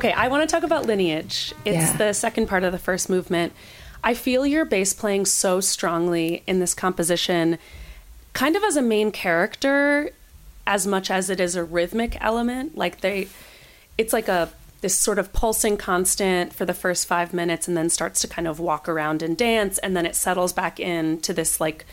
[0.00, 1.52] Okay, I want to talk about lineage.
[1.66, 1.96] It's Yeah.
[1.98, 3.52] the second part of the first movement.
[4.02, 7.58] I feel your bass playing so strongly in this composition,
[8.32, 10.08] kind of as a main character,
[10.66, 12.78] as much as it is a rhythmic element.
[12.78, 13.28] Like they,
[13.98, 14.48] it's like a
[14.80, 18.48] this sort of pulsing constant for the first five minutes and then starts to kind
[18.48, 21.84] of walk around and dance and then it settles back into this like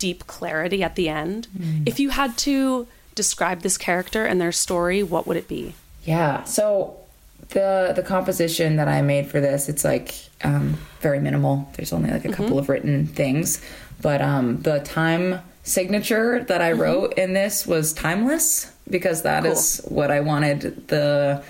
[0.00, 1.46] deep clarity at the end.
[1.56, 1.86] Mm.
[1.86, 5.76] If you had to describe this character and their story, what would it be?
[6.02, 6.42] Yeah.
[6.42, 6.96] So
[7.54, 11.68] the the composition that I made for this, it's like um, very minimal.
[11.74, 13.62] There's only like a couple of written things,
[14.02, 19.80] but um, the time signature that I wrote in this was timeless because that is
[19.88, 21.42] what I wanted the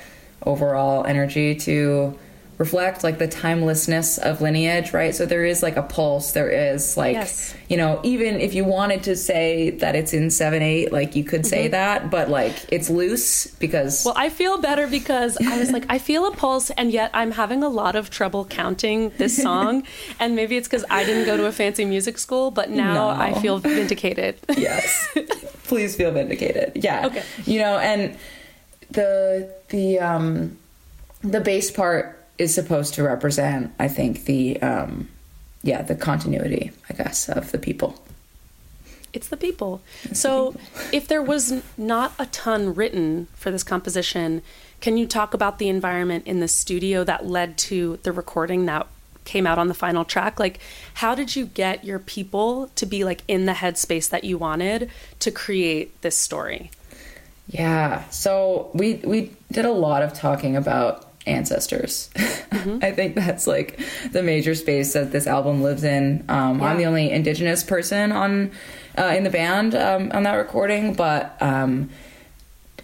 [0.47, 2.17] overall energy to
[2.59, 6.97] reflect like the timelessness of lineage right so there is like a pulse there is
[6.97, 7.55] like Yes.
[7.69, 11.47] you know even if you wanted to say that it's in 7-8 like you could
[11.47, 15.85] say that but like it's loose because Well, I feel better because I was like,
[15.89, 19.85] I feel a pulse, and yet I'm having a lot of trouble counting this song.
[20.21, 23.09] and maybe it's because I didn't go to a fancy music school, but now No.
[23.09, 24.39] I feel vindicated.
[24.57, 25.09] yes
[25.65, 27.23] please feel vindicated yeah Okay.
[27.47, 28.17] you know and
[28.91, 30.57] the the um
[31.23, 35.09] the bass part is supposed to represent i think the um
[35.63, 38.01] yeah the continuity i guess of the people
[39.15, 39.81] It's the people.
[40.13, 40.57] So,
[40.93, 44.43] if there was not a ton written for this composition,
[44.81, 48.89] can you talk about the environment in the studio that led to the recording that
[49.25, 50.41] came out on the final track?
[50.41, 50.59] Like,
[50.95, 54.91] how did you get your people to be like in the headspace that you wanted
[55.21, 56.73] to create this story?
[57.49, 58.09] Yeah.
[58.11, 62.11] So we we did a lot of talking about ancestors.
[62.17, 63.81] I think that's like
[64.13, 66.25] the major space that this album lives in.
[66.29, 68.53] Um, I'm the only Indigenous person on
[68.97, 71.91] uh, in the band um, on that recording, but um,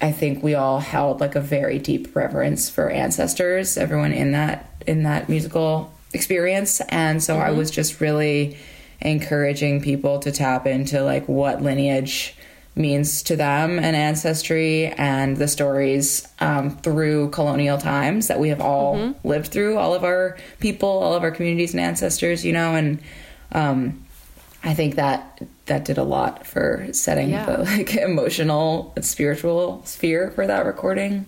[0.00, 3.76] I think we all held like a very deep reverence for ancestors.
[3.76, 8.56] Everyone in that in that musical experience, and so I was just really
[9.00, 12.34] encouraging people to tap into like what lineage
[12.76, 18.60] means to them and ancestry and the stories um, through colonial times that we have
[18.60, 22.74] all lived through all of our people all of our communities and ancestors you know
[22.76, 23.02] and
[23.52, 24.04] um,
[24.62, 27.46] i think that that did a lot for setting Yeah.
[27.46, 31.26] the like emotional and spiritual sphere for that recording.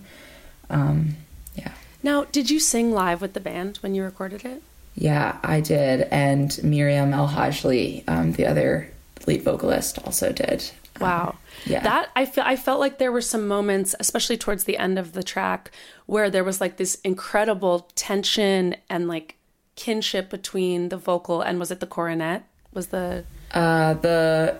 [0.69, 1.15] Um,
[1.55, 1.71] yeah.
[2.01, 4.61] Now, did you sing live with the band when you recorded it?
[4.95, 6.01] yeah i did.
[6.11, 8.89] And Miriam Elhajli um, the other
[9.27, 11.35] lead vocalist also did Wow.
[11.65, 11.81] yeah.
[11.81, 15.13] That I feel I felt like there were some moments, especially towards the end of
[15.13, 15.71] the track,
[16.05, 19.35] where there was like this incredible tension and like
[19.75, 22.43] kinship between the vocal and was it the cornet?
[22.73, 24.57] Was the Uh, the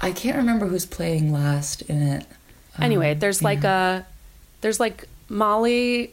[0.00, 2.26] I can't remember who's playing last in it.
[2.80, 3.14] anyway?
[3.14, 4.06] There's like a
[4.60, 6.12] there's like Mali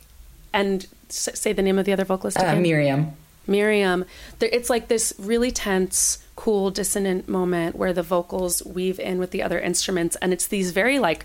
[0.54, 2.56] and say the name of the other vocalist Uh.
[2.56, 3.14] Miriam.
[3.48, 4.06] Miriam.
[4.40, 9.30] There, it's like this really tense, cool, dissonant moment where the vocals weave in with
[9.30, 11.24] the other instruments, and it's these very like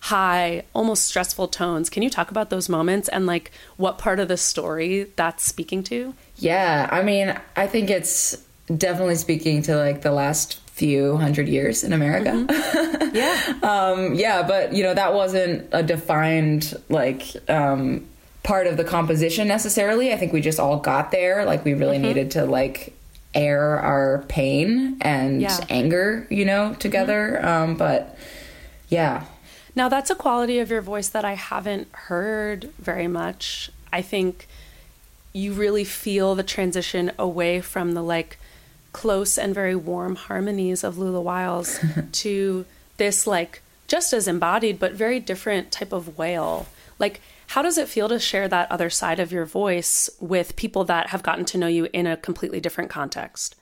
[0.00, 1.90] high, almost stressful tones.
[1.90, 5.82] Can you talk about those moments and like what part of the story that's speaking
[5.84, 6.14] to?
[6.36, 8.38] Yeah, I mean, I think it's
[8.74, 12.46] definitely speaking to like the last few hundred years in America.
[13.14, 13.38] Yeah.
[13.62, 18.04] um, yeah, but you know that wasn't a defined like um,
[18.42, 20.12] part of the composition necessarily.
[20.12, 21.44] I think we just all got there.
[21.44, 22.92] Like we really needed to like
[23.34, 25.58] air our pain and Yeah.
[25.68, 27.44] anger, you know, together.
[27.44, 28.16] Um, but
[28.88, 29.24] yeah,
[29.76, 33.70] Now, that's a quality of your voice that I haven't heard very much.
[33.92, 34.46] I think
[35.32, 38.38] you really feel the transition away from the like
[38.92, 41.80] close and very warm harmonies of Lula Wiles
[42.12, 42.64] to
[42.98, 46.66] this like just as embodied but very different type of wail.
[47.00, 47.20] Like
[47.54, 51.10] how does it feel to share that other side of your voice with people that
[51.10, 53.54] have gotten to know you in a completely different context?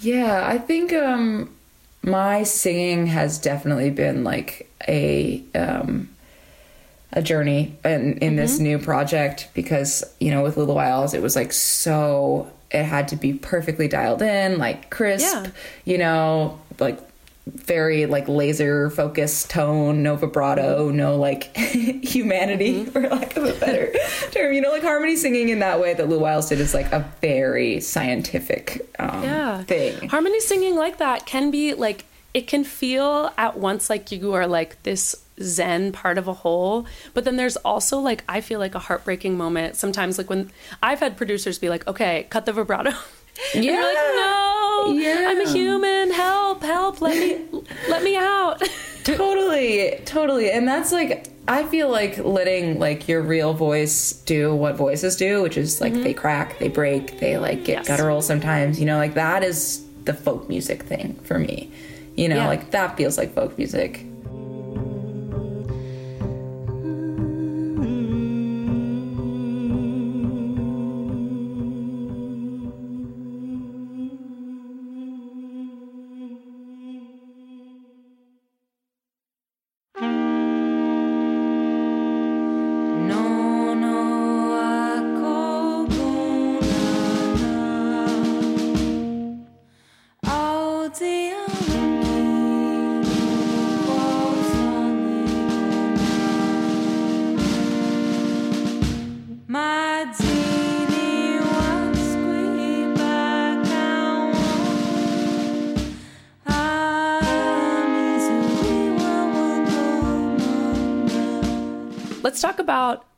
[0.00, 1.54] Yeah, I think um
[2.02, 6.08] my singing has definitely been like a um
[7.12, 11.36] a journey in in this new project because you know with Lula Wiles it was
[11.36, 15.50] like so it had to be perfectly dialed in like crisp Yeah.
[15.84, 16.98] you know like
[17.46, 23.92] very like laser focused tone no vibrato no like humanity for lack of a better
[24.30, 26.92] term you know like harmony singing in that way that Lula Wiles did is like
[26.92, 29.62] a very scientific um, yeah.
[29.64, 34.32] thing Harmony singing like that can be like it can feel at once like you
[34.32, 38.58] are like this zen part of a whole, but then there's also like I feel
[38.58, 40.50] like a heartbreaking moment sometimes like when
[40.82, 42.92] I've had producers be like, "Okay, cut the vibrato."
[43.54, 44.12] And you're like, Yeah.
[44.16, 44.92] "No.
[44.94, 45.26] Yeah.
[45.30, 46.10] I'm a human.
[46.12, 47.00] Help, help.
[47.00, 48.62] Let me let me out."
[49.04, 54.76] totally totally and that's like i feel like letting like your real voice do what
[54.76, 56.04] voices do which is like mm-hmm.
[56.04, 57.88] they crack they break they like get Yes.
[57.88, 61.68] guttural sometimes you know like that is the folk music thing for me
[62.14, 62.46] you know Yeah.
[62.46, 64.06] like that feels like folk music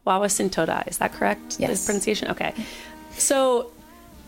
[0.06, 0.86] Wawasintoda.
[0.86, 1.56] Is that correct?
[1.58, 1.80] Yes.
[1.80, 2.28] The pronunciation?
[2.30, 2.54] Okay.
[3.16, 3.70] So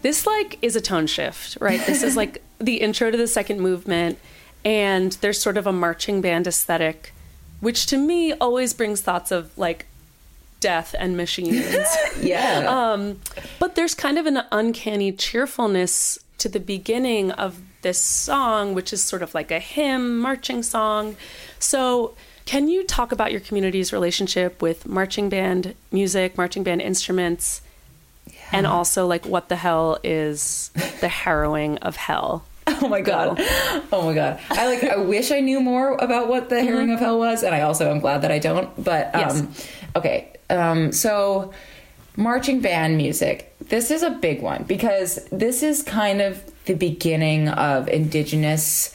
[0.02, 1.84] this like is a tone shift, right?
[1.86, 4.18] This is like the intro to the second movement,
[4.64, 7.12] and there's sort of a marching band aesthetic,
[7.60, 9.86] which to me always brings thoughts of like
[10.60, 11.64] death and machines.
[12.20, 12.64] Yeah.
[12.76, 13.20] Um,
[13.58, 19.02] but there's kind of an uncanny cheerfulness to the beginning of this song, which is
[19.02, 21.16] sort of like a hymn, marching song.
[21.58, 22.14] So,
[22.46, 27.60] can you talk about your community's relationship with marching band music, marching band instruments,
[28.52, 30.70] and also like what the hell is
[31.00, 32.44] the harrowing of hell?
[32.68, 33.40] Oh my god.
[33.92, 34.40] Oh my god.
[34.50, 37.54] I like I wish I knew more about what the herring of hell was and
[37.54, 38.68] I also am glad that I don't.
[38.82, 39.52] But um
[39.94, 40.32] okay.
[40.50, 41.52] Um so
[42.16, 43.54] marching band music.
[43.60, 48.92] This is a big one because this is kind of the beginning of indigenous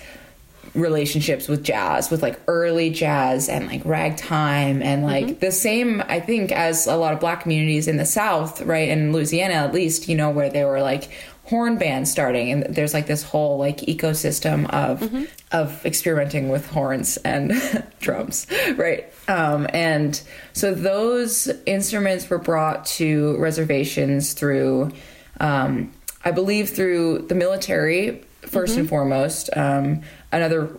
[0.73, 6.19] relationships with jazz with like early jazz and like ragtime and like the same i
[6.19, 10.07] think as a lot of black communities in the south right in louisiana at least
[10.07, 11.09] you know where they were like
[11.45, 17.17] horn bands starting and there's like this whole like ecosystem of of experimenting with horns
[17.17, 17.51] and
[17.99, 18.47] drums
[18.77, 19.11] right?
[19.27, 20.21] Um and
[20.53, 24.93] so those instruments were brought to reservations through
[25.41, 25.91] um
[26.23, 29.49] i believe through the military 1st and foremost.
[29.55, 30.01] Um
[30.31, 30.69] another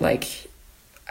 [0.00, 0.48] like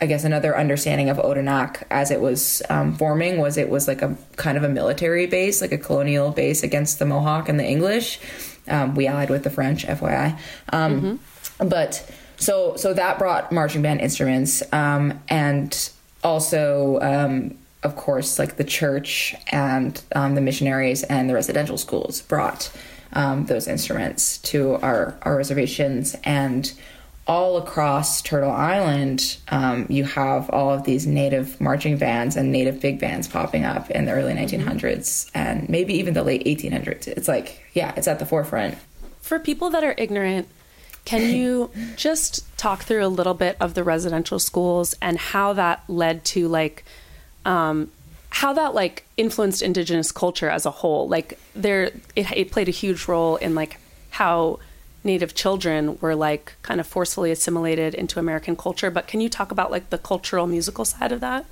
[0.02, 4.02] I guess another understanding of Odanak as it was um, forming was it was like
[4.02, 7.64] a kind of a military base, like a colonial base against the Mohawk and the
[7.66, 8.20] English.
[8.68, 10.38] Um, we allied with the French, FYI.
[10.74, 11.20] Um,
[11.60, 15.90] But so so that brought marching band instruments, um, and
[16.24, 22.22] also um, of course like the church and um, the missionaries and the residential schools
[22.22, 22.70] brought
[23.14, 26.74] um, those instruments to our our reservations and
[27.28, 32.80] all across Turtle Island, um, you have all of these native marching bands and native
[32.80, 37.08] big bands popping up in the early 1900s and maybe even the late 1800s.
[37.08, 38.78] It's like, yeah, it's at the forefront.
[39.22, 40.48] For people that are ignorant,
[41.04, 45.84] can you just talk through a little bit of the residential schools and how that
[45.88, 46.86] led to like
[47.44, 47.92] um,
[48.30, 51.08] how that like influenced indigenous culture as a whole?
[51.08, 53.80] Like there, it, it played a huge role in like
[54.12, 54.60] how
[55.06, 58.90] native children were like kind of forcefully assimilated into American culture.
[58.90, 61.46] But can you talk about like the cultural musical side of that?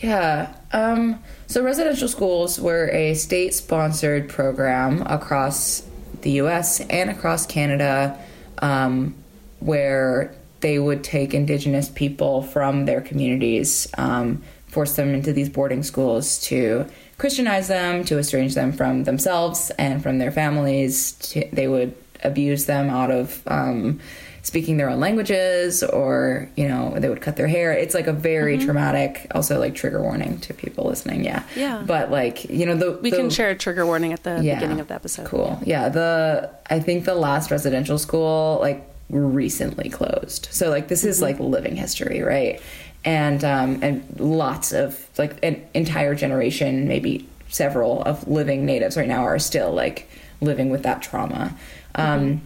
[0.00, 0.54] Yeah.
[0.72, 5.86] Um, so residential schools were a state sponsored program across
[6.22, 8.18] the US and across Canada
[8.58, 9.14] um,
[9.60, 15.82] where they would take Indigenous people from their communities, um, force them into these boarding
[15.82, 16.86] schools to
[17.18, 21.12] Christianize them, to estrange them from themselves and from their families.
[21.12, 21.94] To, they would
[22.24, 23.42] abuse them out of.
[23.46, 24.00] Um,
[24.44, 27.72] speaking their own languages or you know they would cut their hair.
[27.72, 31.44] It's like a very traumatic also like trigger warning to people listening yeah.
[31.54, 31.80] Yeah.
[31.86, 34.56] but like you know the We the- can share a trigger warning at the yeah,
[34.56, 35.26] beginning of the episode.
[35.26, 35.60] cool.
[35.64, 40.48] Yeah the i think the last residential school like recently closed.
[40.50, 42.60] So like this is like living history right?
[43.04, 49.08] And um and lots of like an entire generation maybe several of living natives right
[49.08, 50.08] now are still like
[50.40, 51.54] living with that trauma.
[51.94, 52.42] Um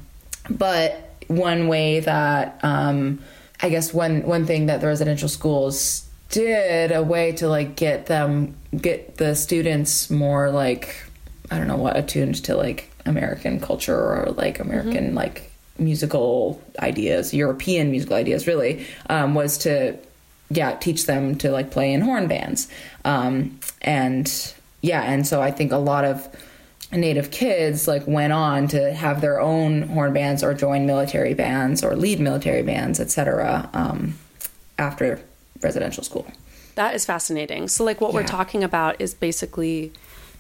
[0.49, 3.19] but one way that um
[3.61, 8.07] i guess one one thing that the residential schools did a way to like get
[8.07, 11.05] them get the students more like
[11.51, 17.35] i don't know what attuned to like american culture or like american like musical ideas
[17.35, 19.99] european musical ideas really um was to
[20.51, 22.69] yeah teach them to like play in horn bands.
[23.05, 26.29] Um and yeah and so i think a lot of
[26.93, 31.83] native kids like went on to have their own horn bands or join military bands
[31.83, 34.15] or lead military bands etc um,
[34.79, 35.21] after
[35.63, 36.27] residential school
[36.77, 37.69] That is fascinating.
[37.69, 39.93] So, like, what we're talking about is basically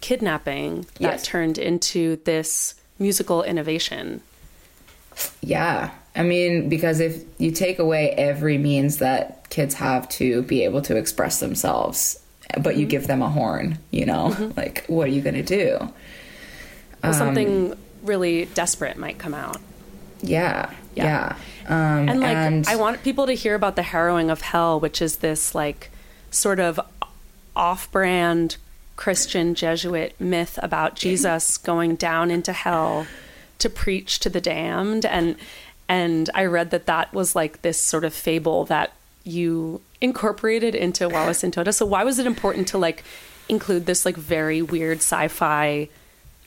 [0.02, 1.24] kidnapping that Yes.
[1.24, 4.20] turned into this musical innovation.
[5.40, 10.62] yeah i mean because if you take away every means that kids have to be
[10.64, 12.20] able to express themselves
[12.62, 12.90] but you mm-hmm.
[12.90, 14.50] give them a horn you know mm-hmm.
[14.56, 15.76] like what are you going to do
[17.02, 19.58] Well, um, something really desperate might come out.
[20.22, 21.04] yeah Yeah.
[21.04, 24.80] yeah, Um, And, like, and- I want people to hear about the harrowing of hell,
[24.80, 25.90] which is this, like,
[26.30, 26.80] sort of
[27.54, 28.56] off brand
[28.96, 33.06] Christian Jesuit myth about Jesus going down into hell
[33.58, 35.04] to preach to the damned.
[35.04, 35.36] And,
[35.88, 38.92] and I read that that was like this sort of fable that
[39.26, 41.74] you incorporated into Wawasintoda.
[41.74, 43.02] So why was it important to like
[43.48, 45.88] include this like very weird sci-fi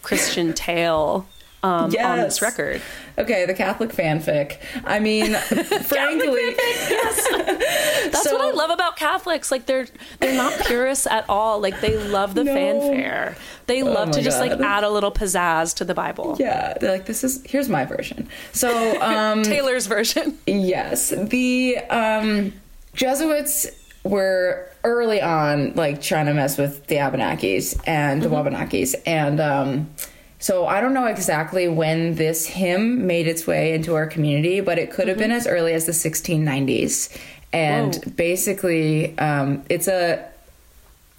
[0.01, 1.27] Christian tale
[1.61, 2.81] um, on this record.
[3.17, 4.59] Okay, the Catholic fanfic.
[4.85, 5.33] I mean,
[5.83, 7.27] frankly, yes.
[8.11, 9.51] That's So- what I love about Catholics.
[9.51, 9.87] Like they're
[10.21, 11.59] they're not purists at all.
[11.59, 12.53] Like they love the No.
[12.53, 13.35] fanfare.
[13.67, 16.37] They love my to just like add a little pizzazz to the Bible.
[16.39, 18.29] yeah, they're like this is here's my version.
[18.53, 20.37] So, um, Taylor's version.
[20.47, 22.53] Yes, the um,
[22.99, 23.65] Jesuits
[24.03, 29.89] were early on like trying to mess with the Abenakis and the Wabanakis, and um,
[30.37, 34.77] so I don't know exactly when this hymn made its way into our community, but
[34.77, 37.17] it could have been as early as the 1690s,
[37.53, 38.11] and Whoa.
[38.17, 40.29] basically, um, it's a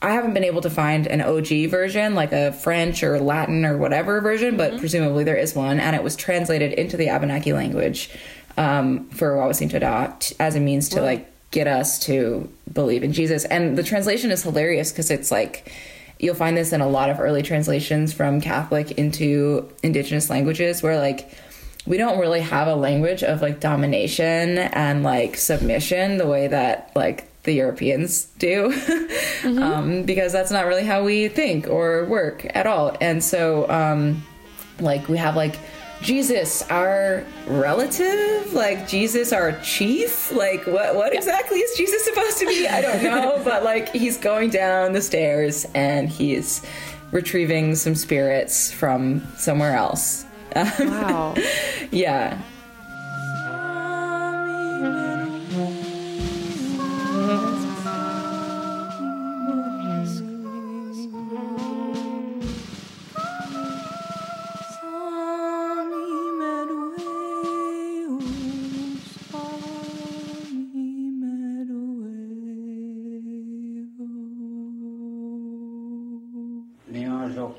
[0.02, 3.78] I haven't been able to find an OG version, like a French or Latin or
[3.78, 8.10] whatever version, but presumably there is one, and it was translated into the Abenaki language
[8.58, 13.12] um, for Wawasing to adopt as a means to like get us to believe in
[13.12, 13.44] Jesus.
[13.44, 15.72] And the translation is hilarious because it's like
[16.18, 20.98] you'll find this in a lot of early translations from Catholic into Indigenous languages, where
[20.98, 21.30] like
[21.86, 26.92] we don't really have a language of like domination and like submission the way that
[26.94, 28.72] like the Europeans do,
[29.44, 32.96] um, because that's not really how we think or work at all.
[33.00, 34.22] And so, um,
[34.78, 35.58] like, we have like
[36.02, 40.32] Jesus, our relative, like Jesus, our chief.
[40.32, 42.66] Like, what what exactly is Jesus supposed to be?
[42.66, 46.64] I don't know, but like, he's going down the stairs and he's
[47.12, 50.24] retrieving some spirits from somewhere else.
[50.80, 51.36] Wow.
[51.92, 52.40] Yeah.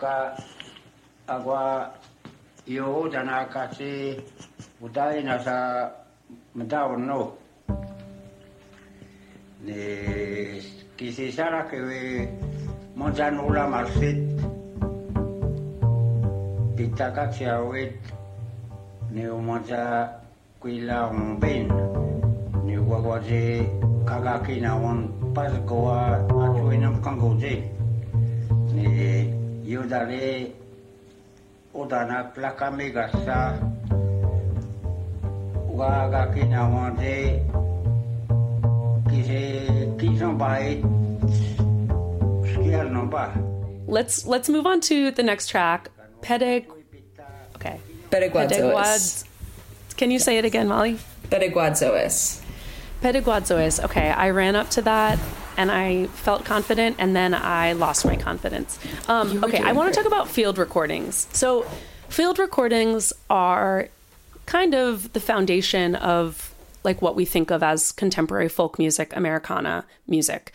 [0.02, 0.34] Niozoka
[1.30, 1.94] agua
[2.66, 4.18] yo dana kasi
[4.82, 5.94] utai nasa
[6.58, 7.38] madaw no.
[9.62, 10.58] Ni
[10.98, 12.02] kisi sara ke we
[12.98, 14.18] monjan ula marsit.
[16.74, 17.94] Pitaka sia wit
[19.14, 20.10] ni umonja
[20.58, 21.70] kuila umbin.
[22.66, 23.70] Ni wawaje
[24.10, 27.70] kagaki na on pas goa atuinam kangoje.
[28.74, 29.41] ni
[29.72, 30.52] yudare
[31.74, 33.40] udana plaka megasa
[35.80, 37.40] waga kina wande
[39.10, 39.42] kise
[40.00, 40.84] kison bai
[42.52, 43.26] skial no ba
[43.88, 45.90] let's let's move on to the next track.
[46.22, 46.66] Pedig.
[47.56, 47.80] Okay.
[48.10, 48.50] Pereguadzois.
[48.50, 49.26] Pediguads.
[49.98, 50.98] Can you say it again, Mali?
[51.30, 52.42] Pereguadzois.
[53.02, 53.84] Pediguadzois.
[53.84, 55.20] Okay, I ran up to that
[55.62, 58.80] and I felt confident, and then I lost my confidence.
[59.08, 61.28] Um, okay, I want to talk about field recordings.
[61.34, 61.62] So,
[62.10, 63.90] field recordings are
[64.48, 66.54] kind of the foundation of
[66.84, 70.52] like what we think of as contemporary folk music, Americana music.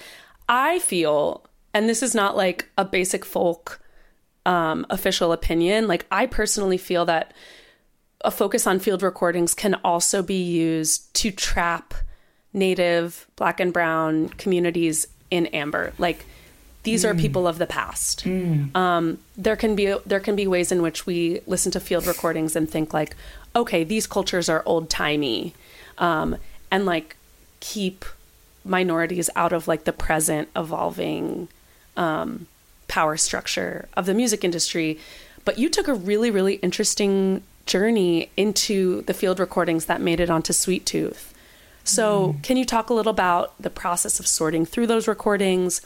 [0.48, 3.80] I feel, and this is not like a basic folk
[4.44, 7.32] um, official opinion, like I personally feel that
[8.22, 11.94] a focus on field recordings can also be used to trap
[12.57, 16.26] native black and brown communities in amber like
[16.82, 18.24] these are people of the past
[18.74, 22.54] um, there can be there can be ways in which we listen to field recordings
[22.57, 23.16] and think like
[23.54, 25.52] okay these cultures are old timey
[25.98, 26.36] um,
[26.70, 27.16] and like
[27.61, 28.04] keep
[28.64, 31.48] minorities out of like the present evolving
[31.96, 32.46] um,
[32.88, 34.98] power structure of the music industry.
[35.44, 40.30] But you took a really, really interesting journey into the field recordings that made it
[40.30, 41.32] onto Sweet Tooth.
[41.87, 45.80] So, can you talk a little about the process of sorting through those recordings,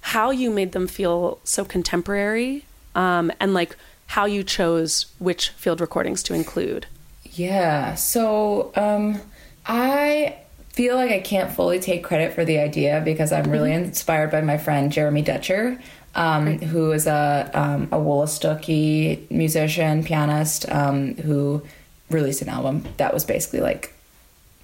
[0.00, 2.64] how you made them feel so contemporary,
[2.94, 6.86] um, and like how you chose which field recordings to include?
[7.24, 7.94] Yeah.
[7.94, 9.20] So um,
[9.66, 10.36] I
[10.70, 14.40] feel like I can't fully take credit for the idea because I'm really inspired by
[14.40, 15.80] my friend Jeremy Dutcher,
[16.14, 17.98] um, who is a um, a
[19.30, 21.62] musician, pianist, um, who
[22.10, 23.92] released an album that was basically like,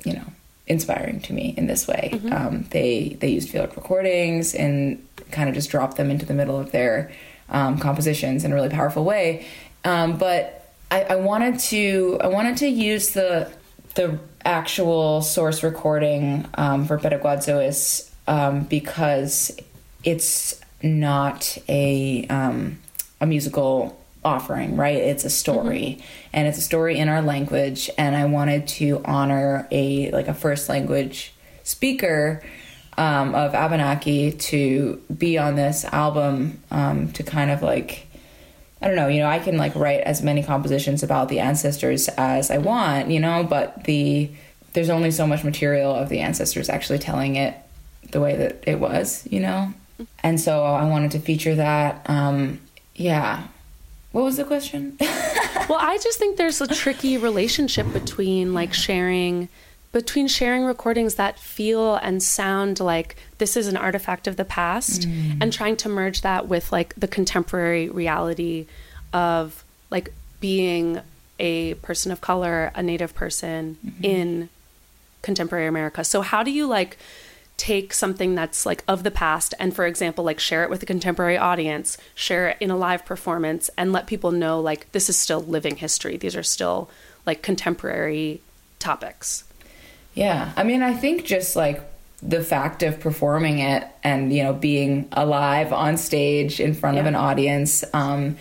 [0.04, 0.24] you know,
[0.66, 2.20] inspiring to me in this way.
[2.32, 6.58] Um, they they used field recordings and kind of just dropped them into the middle
[6.58, 7.12] of their
[7.50, 9.46] um, compositions in a really powerful way.
[9.84, 13.52] Um, but I, I wanted to I wanted to use the
[13.94, 19.56] the actual source recording um, for Pedagogozois um, because
[20.02, 22.78] it's not a um,
[23.20, 24.96] a musical offering, right?
[24.96, 26.02] It's a story,
[26.32, 27.90] and it's a story in our language.
[27.98, 32.42] And I wanted to honor a like a first language speaker
[32.96, 38.06] um, of Abenaki to be on this album um, to kind of like
[38.80, 42.08] I don't know, you know, I can like write as many compositions about the ancestors
[42.08, 44.30] as I want, you know, but the
[44.74, 47.56] there's only so much material of the ancestors actually telling it
[48.10, 49.72] the way that it was, you know.
[50.22, 52.08] And so I wanted to feature that.
[52.10, 52.60] Um,
[52.94, 53.46] yeah.
[54.14, 54.96] What was the question?
[55.66, 59.48] Well, I just think there's a tricky relationship between like sharing
[59.92, 65.08] between sharing recordings that feel and sound like this is an artifact of the past
[65.08, 65.38] mm.
[65.40, 68.66] and trying to merge that with like the contemporary reality
[69.14, 71.00] of like being
[71.38, 74.04] a person of color, a native person mm-hmm.
[74.04, 74.48] in
[75.22, 76.04] contemporary America.
[76.04, 76.98] So how do you like
[77.56, 80.86] take something that's like of the past and for example like share it with a
[80.86, 85.16] contemporary audience, share it in a live performance and let people know like this is
[85.16, 86.16] still living history.
[86.16, 86.90] These are still
[87.26, 88.40] like contemporary
[88.78, 89.44] topics.
[90.14, 91.82] Yeah, I mean, I think just like
[92.22, 97.06] the fact of performing it and you know being alive on stage in front of
[97.06, 98.36] an audience, um,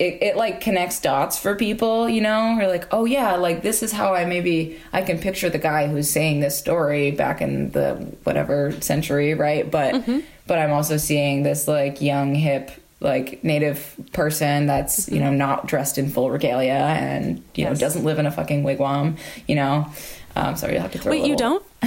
[0.00, 2.08] it, it like connects dots for people.
[2.08, 5.50] You know, You're like, oh yeah, like this is how I maybe I can picture
[5.50, 7.94] the guy who's saying this story back in the
[8.24, 9.70] whatever century, right?
[9.70, 10.02] But
[10.46, 12.70] but I'm also seeing this like young hip
[13.00, 18.04] like native person that's you know not dressed in full regalia and you know doesn't
[18.04, 19.90] live in a fucking wigwam you know
[20.36, 21.64] um, sorry you'll have to throw Wait, you don't?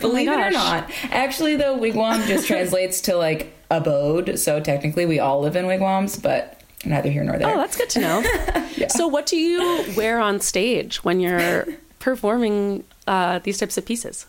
[0.00, 4.38] Believe it or not, actually, though, wigwam just translates to like abode.
[4.38, 7.48] So technically, we all live in wigwams, but neither here nor there.
[7.48, 8.24] Oh, that's good to know.
[8.90, 11.66] So, what do you wear on stage when you're
[11.98, 14.26] performing uh, these types of pieces?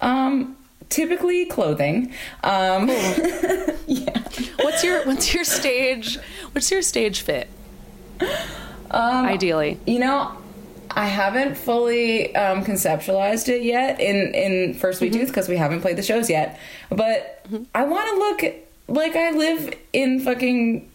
[0.00, 0.56] um,
[0.88, 2.12] typically clothing.
[2.42, 2.88] Um,
[4.60, 6.18] What's your What's your stage
[6.52, 7.48] What's your stage fit?
[8.90, 10.36] Um, Ideally, you know,
[10.90, 15.80] I haven't fully um, conceptualized it yet in in First Sweet Tooth because we haven't
[15.80, 16.58] played the shows yet.
[16.90, 18.54] But I want to look
[18.88, 20.90] like I live in fucking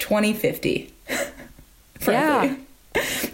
[0.00, 0.92] 2050.
[2.00, 2.56] frankly.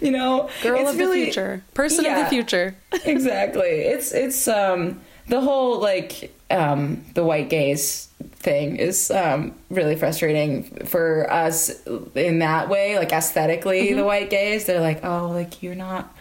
[0.02, 2.76] You know, girl it's of really- the future, person of the future.
[3.06, 3.64] exactly.
[3.66, 10.64] It's it's um the whole like um the white gaze thing is um really frustrating
[10.84, 11.70] for us
[12.14, 14.66] in that way, like esthetically the white gaze.
[14.66, 16.14] They're like, "Oh, like you're not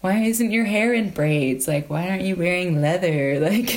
[0.00, 1.68] why isn't your hair in braids?
[1.68, 3.70] Like why aren't you wearing leather?" Like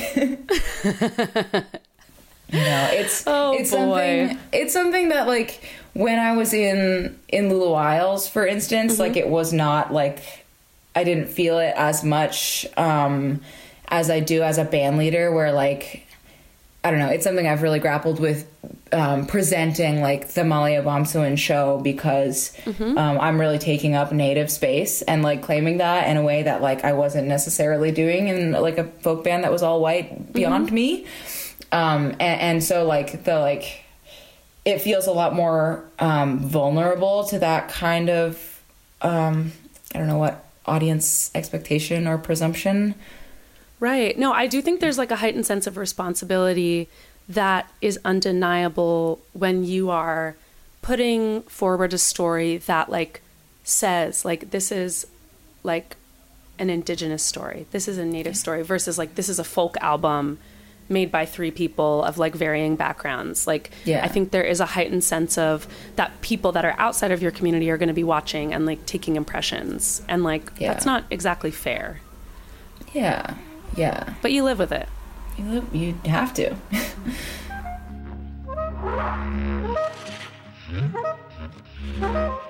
[2.50, 3.76] You know, it's Oh, it's boy.
[3.76, 5.62] something it's something that like
[5.94, 10.20] when I was in in Lula Wiles, for instance, like it was not like
[10.94, 13.40] I didn't feel it as much um,
[13.88, 16.06] as I do as a band leader, where like
[16.84, 18.46] I don't know, it's something I've really grappled with
[18.92, 25.02] um, presenting like the Mali Obomsawin show because um, I'm really taking up native space
[25.02, 28.78] and like claiming that in a way that like I wasn't necessarily doing in like
[28.78, 31.04] a folk band that was all white beyond me.
[31.72, 33.84] Um, and, and so like the like
[34.64, 38.62] it feels a lot more um, vulnerable to that kind of
[39.00, 39.52] um,
[39.94, 42.94] I don't know what audience expectation or presumption.
[43.80, 44.18] Right.
[44.18, 46.88] No, I do think there's like a heightened sense of responsibility
[47.28, 50.36] that is undeniable when you are
[50.82, 53.22] putting forward a story that like
[53.64, 55.06] says like this is
[55.62, 55.96] like
[56.58, 57.66] an indigenous story.
[57.70, 60.38] This is a native story versus like this is a folk album
[60.88, 63.46] made by three people of like varying backgrounds.
[63.46, 64.02] Like Yeah.
[64.04, 65.66] I think there is a heightened sense of
[65.96, 68.84] that people that are outside of your community are going to be watching and like
[68.86, 70.72] taking impressions and like Yeah.
[70.72, 72.00] that's not exactly fair.
[72.94, 73.34] Yeah,
[73.76, 74.14] yeah.
[74.22, 74.88] But you live with it.
[75.36, 76.54] You, you have to.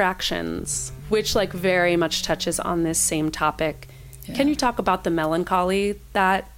[0.00, 3.86] fractions, which like very much touches on this same topic.
[4.34, 6.49] Can you talk about the melancholy that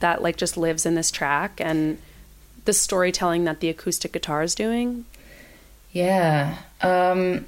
[0.00, 1.98] that like just lives in this track and
[2.64, 5.04] the storytelling that the acoustic guitar is doing?
[5.92, 6.58] Yeah.
[6.80, 7.46] Um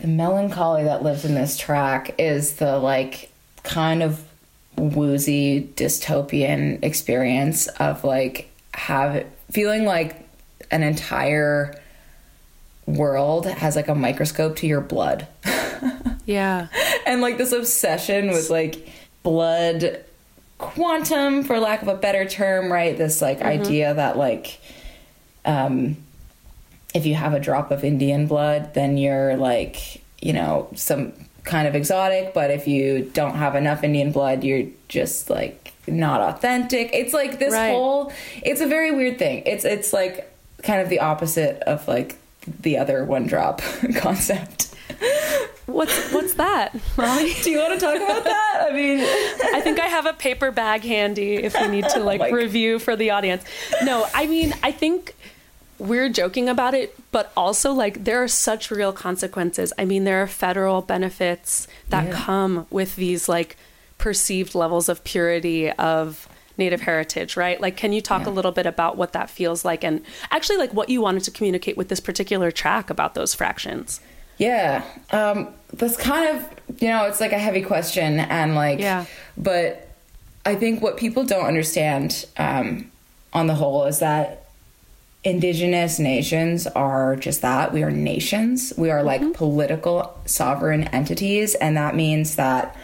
[0.00, 3.30] the melancholy that lives in this track is the like
[3.62, 4.24] kind of
[4.76, 10.26] woozy dystopian experience of like have feeling like
[10.70, 11.74] an entire
[12.86, 15.26] world has like a microscope to your blood.
[16.24, 16.68] Yeah.
[17.04, 18.88] and like this obsession with like
[19.24, 20.04] blood
[20.62, 24.60] quantum for lack of a better term right this like idea that like
[25.44, 25.96] um
[26.94, 31.66] if you have a drop of Indian blood, then you're like, you know, some kind
[31.66, 32.34] of exotic.
[32.34, 36.90] But if you don't have enough Indian blood, you're just like not authentic.
[36.92, 37.70] It's like this Right.
[37.70, 38.12] whole.
[38.42, 39.42] It's a very weird thing.
[39.46, 40.30] It's it's like
[40.62, 42.18] kind of the opposite of like
[42.60, 43.62] the other one drop
[43.96, 44.74] concept.
[45.66, 47.32] What's what's that, Mali?
[47.42, 48.66] Do you want to talk about that?
[48.70, 48.98] I mean,
[49.54, 52.32] I think I have a paper bag handy if we need to oh like Like-
[52.32, 53.44] review for the audience.
[53.82, 55.14] No, I mean, I think
[55.78, 59.72] we're joking about it, but also like there are such real consequences.
[59.78, 62.12] I mean, there are federal benefits that Yeah.
[62.12, 63.56] come with these like
[63.98, 66.28] perceived levels of purity of
[66.58, 67.60] native heritage, right?
[67.60, 70.74] Like can you talk a little bit about what that feels like and actually like
[70.74, 74.00] what you wanted to communicate with this particular track about those fractions?
[74.42, 74.82] Yeah.
[75.12, 76.48] Um, that's kind of,
[76.82, 78.18] you know, it's like a heavy question.
[78.18, 79.04] And like, Yeah.
[79.36, 79.88] but
[80.44, 82.90] I think what people don't understand um,
[83.32, 84.48] on the whole is that
[85.22, 87.72] indigenous nations are just that.
[87.72, 91.54] We are nations, we are like political sovereign entities.
[91.54, 92.76] And that means that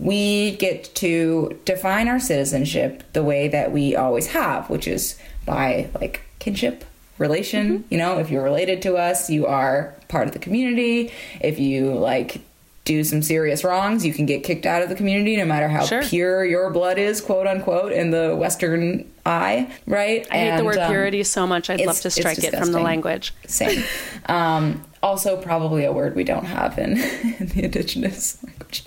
[0.00, 5.88] we get to define our citizenship the way that we always have, which is by
[6.00, 6.84] like kinship
[7.18, 7.84] relation.
[7.90, 11.10] You know, if you're related to us, you are part of the community.
[11.40, 12.40] If you like
[12.84, 15.84] do some serious wrongs, you can get kicked out of the community no matter how
[15.84, 16.02] Sure.
[16.04, 20.24] pure your blood is, quote unquote, in the Western eye, right?
[20.30, 21.68] I hate the word um, purity so much.
[21.68, 23.34] I'd love to strike it from the language.
[23.48, 23.82] Same.
[24.26, 26.92] Um, also, probably a word we don't have in,
[27.40, 28.84] in the indigenous language.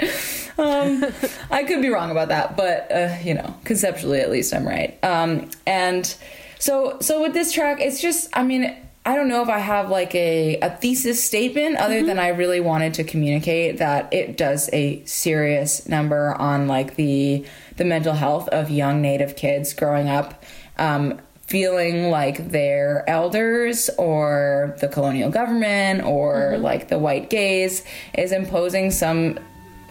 [0.58, 1.06] Um,
[1.52, 4.98] I could be wrong about that, but uh, you know, conceptually at least I'm right.
[5.04, 6.16] Um, and
[6.60, 8.76] so, so with this track, it's just, I mean,
[9.08, 12.60] I don't know if I have like a, a thesis statement other than I really
[12.60, 17.46] wanted to communicate that it does a serious number on like the
[17.78, 20.44] the mental health of young Native kids growing up.
[20.78, 27.86] Um, feeling like their elders or the colonial government or like the white gaze
[28.18, 29.40] is imposing some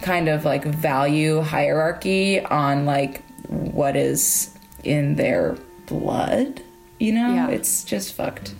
[0.03, 4.55] kind of like value hierarchy on like what is
[4.85, 5.57] in their
[5.87, 6.61] blood
[6.99, 7.49] you know Yeah.
[7.49, 8.55] it's just fucked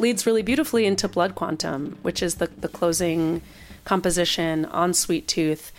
[0.00, 3.42] Leads really beautifully into Blood Quantum, which is the, the closing
[3.84, 5.72] composition on Sweet Tooth.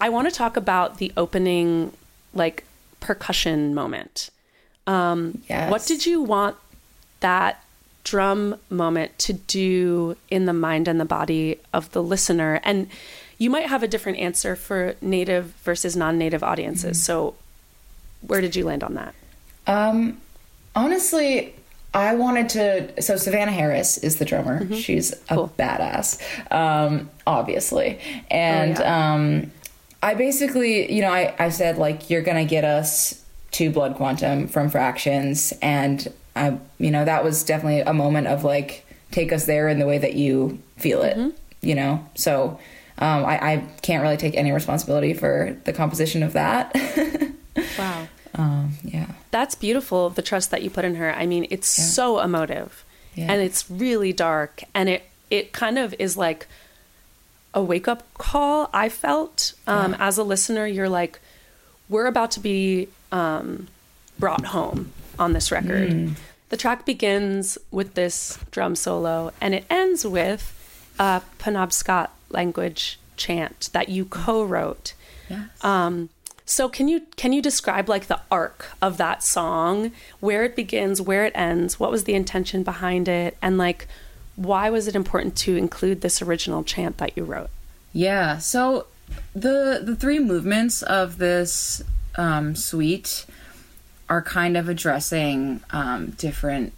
[0.00, 1.92] I want to talk about the opening,
[2.34, 2.64] like,
[3.00, 4.30] percussion moment.
[4.86, 5.70] Um, Yes.
[5.70, 6.56] What did you want
[7.20, 7.62] that
[8.02, 12.60] drum moment to do in the mind and the body of the listener?
[12.64, 12.88] And
[13.38, 17.02] you might have a different answer for native versus non native audiences.
[17.02, 17.34] So,
[18.26, 19.14] where did you land on that?
[19.66, 20.20] Um,
[20.74, 21.54] honestly,
[21.92, 23.02] I wanted to.
[23.02, 24.72] So Savannah Harris is the drummer.
[24.74, 25.52] She's a Cool.
[25.58, 26.20] badass,
[26.52, 27.98] um, obviously,
[28.30, 29.50] and Oh, um,
[30.02, 33.22] I basically, you know, I, I said like you're gonna get us
[33.52, 38.44] to Blood Quantum from Fractions, and I, you know, that was definitely a moment of
[38.44, 41.18] like take us there in the way that you feel it,
[41.60, 42.06] you know.
[42.14, 42.60] So
[42.98, 46.74] um, I, I can't really take any responsibility for the composition of that.
[47.76, 48.06] Wow.
[48.40, 49.06] Um, yeah.
[49.30, 51.12] That's beautiful, the trust that you put in her.
[51.22, 52.84] I mean, it's so emotive
[53.14, 53.30] Yeah.
[53.32, 56.46] and it's really dark and it it kind of is like
[57.54, 58.68] a wake up call.
[58.72, 61.20] I felt um, as a listener, you're like,
[61.88, 63.68] we're about to be um,
[64.18, 66.16] brought home on this record.
[66.48, 70.42] The track begins with this drum solo and it ends with
[70.98, 74.94] a Penobscot language chant that you co-wrote.
[75.62, 76.08] Um,
[76.50, 81.00] so can you can you describe like the arc of that song, where it begins,
[81.00, 83.86] where it ends, what was the intention behind it, and like
[84.34, 87.50] why was it important to include this original chant that you wrote?
[87.92, 88.38] Yeah.
[88.38, 88.86] So
[89.32, 91.84] the the three movements of this
[92.16, 93.26] um, suite
[94.08, 96.72] are kind of addressing um, different.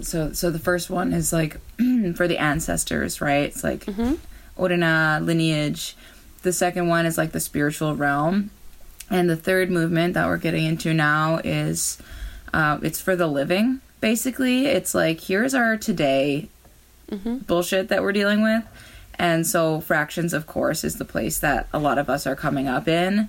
[0.00, 1.58] So so the first one is like
[2.14, 3.44] for the ancestors, right?
[3.44, 3.84] It's like
[4.56, 5.96] Orina lineage.
[6.42, 8.50] The second one is like the spiritual realm,
[9.10, 11.98] and the third movement that we're getting into now is
[12.52, 13.80] uh, it's for the living.
[14.00, 16.48] Basically, it's like here's our today
[17.10, 18.64] bullshit that we're dealing with.
[19.18, 22.68] And so fractions, of course, is the place that a lot of us are coming
[22.68, 23.28] up in.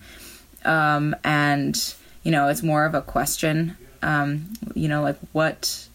[0.65, 5.87] Um, and, you know, it's more of a question, um, you know, like what,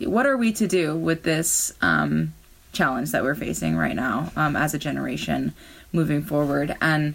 [0.00, 2.32] what are we to do with this, um,
[2.72, 5.52] challenge that we're facing right now um, as a generation
[5.92, 6.76] moving forward.
[6.80, 7.14] And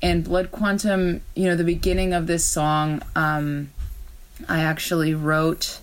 [0.00, 3.70] in Blood Quantum, you know, the beginning of this song, um,
[4.48, 5.80] I actually wrote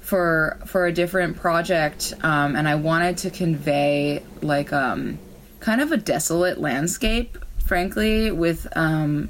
[0.00, 5.18] for for a different project, um, and I wanted to convey like um,
[5.60, 9.28] kind of a desolate landscape, frankly, with um,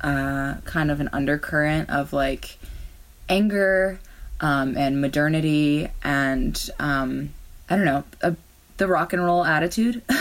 [0.00, 2.58] uh, kind of an undercurrent of like
[3.28, 4.00] anger
[4.40, 7.30] um, and modernity and um,
[7.68, 8.36] I don't know a,
[8.78, 10.02] the rock and roll attitude.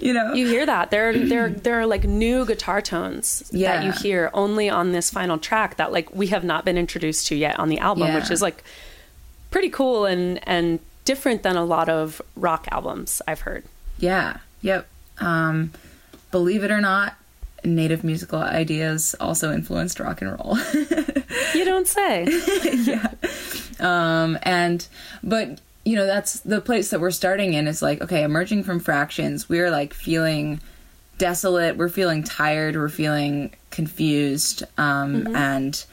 [0.00, 3.92] You know, You hear that there, there, there are like new guitar tones that you
[3.92, 7.58] hear only on this final track that like we have not been introduced to yet
[7.58, 8.14] on the album, Yeah.
[8.14, 8.64] which is like
[9.50, 13.64] pretty cool and and different than a lot of rock albums I've heard.
[13.98, 14.38] Yeah.
[14.62, 14.88] Yep.
[15.18, 15.72] Um,
[16.30, 17.14] believe it or not,
[17.62, 20.56] native musical ideas also influenced rock and roll.
[21.54, 22.26] You don't say.
[23.80, 24.86] um, and
[25.22, 28.80] but you know that's the place that we're starting in is like okay, emerging from
[28.80, 30.60] fractions, we're like feeling
[31.18, 35.84] desolate, we're feeling tired, we're feeling confused, um, and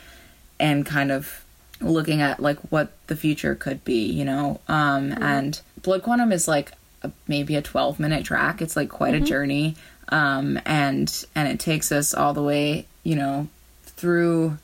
[0.60, 1.44] and kind of
[1.82, 4.60] looking at like what the future could be, you know.
[4.68, 6.72] Um, and Blood Quantum is like
[7.04, 8.62] a, maybe a 12 minute track.
[8.62, 9.76] It's like quite a journey.
[10.10, 13.48] Um, and and it takes us all the way, you know,
[13.84, 14.58] through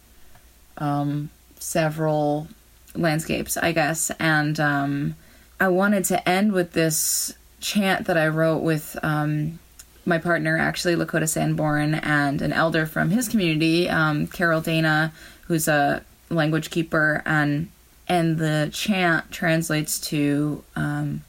[0.78, 2.48] um, several
[2.96, 4.12] landscapes, I guess.
[4.20, 5.16] And um,
[5.60, 9.60] I wanted to end with this chant that I wrote with um,
[10.06, 15.14] my partner, actually, Lakota Sanborn, and an elder from his community, um, Carol Dana,
[15.48, 17.22] who's a language keeper.
[17.26, 17.70] And,
[18.08, 21.24] and the chant translates to um,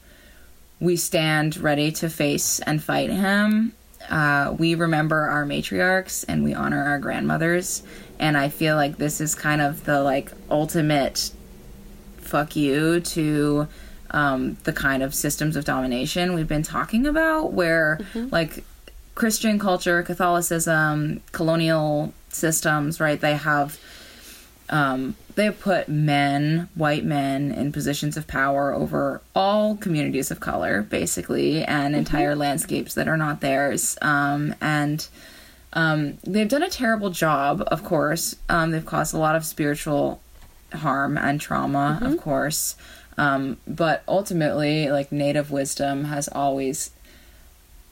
[0.80, 3.72] We stand ready to face and fight him.
[4.10, 7.82] Uh, we remember our matriarchs and we honor our grandmothers.
[8.18, 11.30] And I feel like this is kind of the like ultimate
[12.24, 13.68] fuck you to
[14.10, 17.98] um, the kind of systems of domination we've been talking about, where
[18.30, 18.64] like
[19.14, 23.20] Christian culture, Catholicism, colonial systems, right?
[23.20, 23.78] They have
[24.70, 30.40] um, they have put men, white men, in positions of power over all communities of
[30.40, 33.98] color, basically, and entire landscapes that are not theirs.
[34.00, 35.06] Um, and
[35.72, 38.36] um, they've done a terrible job, of course.
[38.48, 40.20] Um, they've caused a lot of spiritual
[40.76, 42.76] harm and trauma, of course.
[43.16, 46.90] Um, but ultimately, like Native wisdom has always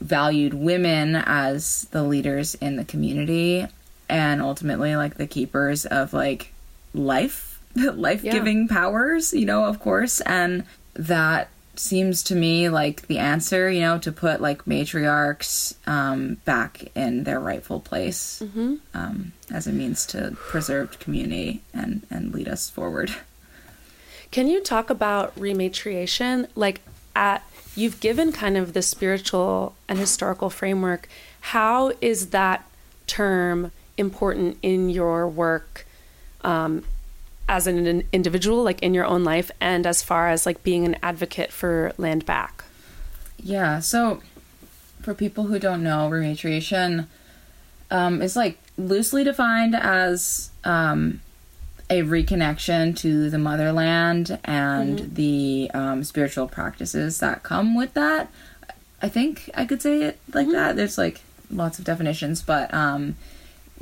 [0.01, 3.66] valued women as the leaders in the community
[4.09, 6.53] and ultimately like the keepers of like
[6.93, 10.20] life life-giving powers you know of course.
[10.22, 10.64] And
[10.95, 16.90] that seems to me like the answer you know to put like matriarchs um, back
[16.94, 18.42] in their rightful place
[18.94, 23.10] um, as a means to preserve community and and lead us forward
[24.30, 26.48] Can you talk about rematriation?
[26.54, 26.80] Like,
[27.14, 27.42] at
[27.76, 31.06] you've given kind of the spiritual and historical framework.
[31.52, 32.64] How is that
[33.06, 35.86] term important in your work
[36.42, 36.84] um,
[37.53, 40.96] as an, individual, like in your own life, and as far as like being an
[41.03, 42.64] advocate for land back?
[43.42, 44.22] Yeah, so
[45.03, 47.07] for people who don't know, rematriation
[47.90, 51.20] um, is like loosely defined as um,
[51.90, 58.30] a reconnection to the motherland and the um, spiritual practices that come with that.
[59.03, 60.76] I think I could say it like that.
[60.76, 63.16] There's like lots of definitions, but um,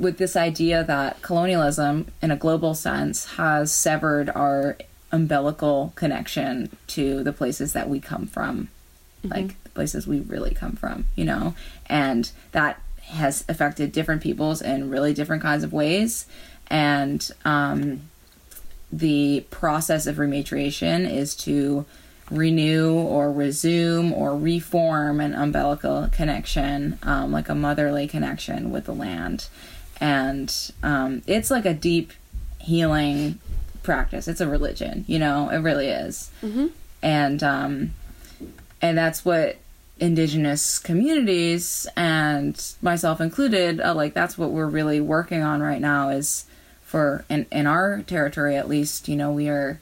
[0.01, 4.77] with this idea that colonialism, in a global sense, has severed our
[5.11, 8.69] umbilical connection to the places that we come from
[9.23, 11.53] like the places we really come from, you know,
[11.87, 16.25] and that has affected different peoples in really different kinds of ways.
[16.67, 18.09] And um,
[18.91, 21.85] the process of rematriation is to
[22.29, 28.93] renew or resume or reform an umbilical connection, um, like a motherly connection with the
[28.93, 29.47] land.
[30.01, 32.11] And um, it's like a deep
[32.59, 33.39] healing
[33.83, 34.27] practice.
[34.27, 36.29] It's a religion, you know, it really is.
[37.03, 37.93] And um,
[38.81, 39.57] and that's what
[39.99, 46.09] indigenous communities and myself included uh, like that's what we're really working on right now
[46.09, 46.45] is
[46.81, 49.79] for in, in our territory at least you know we are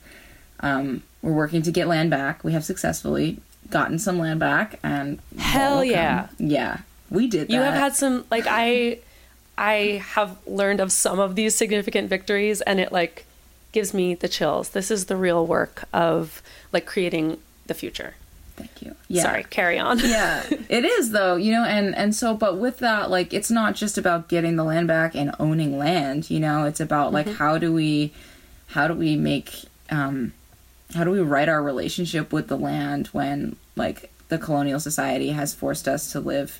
[0.59, 3.39] um, we're working to get land back we have successfully
[3.69, 5.91] gotten some land back and Hell welcome.
[5.91, 6.27] yeah.
[6.37, 6.77] yeah
[7.09, 8.99] we did that You have had some like I
[9.59, 13.25] I have learned of some of these significant victories and it like
[13.73, 14.69] gives me the chills.
[14.69, 16.41] This is the real work of
[16.71, 17.37] like creating
[17.67, 18.15] the future.
[18.55, 19.99] thank you yeah Sorry, carry on.
[20.03, 23.75] yeah it is though you know and and so but with that like it's not
[23.75, 27.57] just about getting the land back and owning land you know it's about like how
[27.57, 28.11] do we
[28.75, 30.33] how do we make um
[30.95, 35.53] how do we write our relationship with the land when like the colonial society has
[35.53, 36.59] forced us to live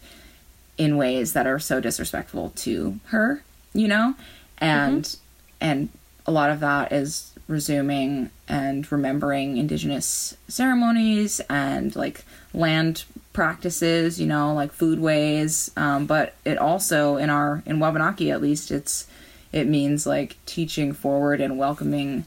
[0.80, 4.16] in ways that are so disrespectful to her, you know?
[4.58, 5.16] And
[5.62, 5.90] and
[6.26, 12.24] a lot of that is resuming and remembering indigenous ceremonies and like
[12.54, 13.04] land
[13.34, 15.70] practices, you know, like food ways.
[15.76, 19.06] Um, but it also in our in Wabanaki at least it's
[19.52, 22.24] it means like teaching forward and welcoming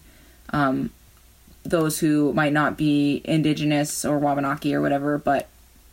[0.50, 0.90] um,
[1.62, 5.48] those who might not be indigenous or Wabanaki or whatever, but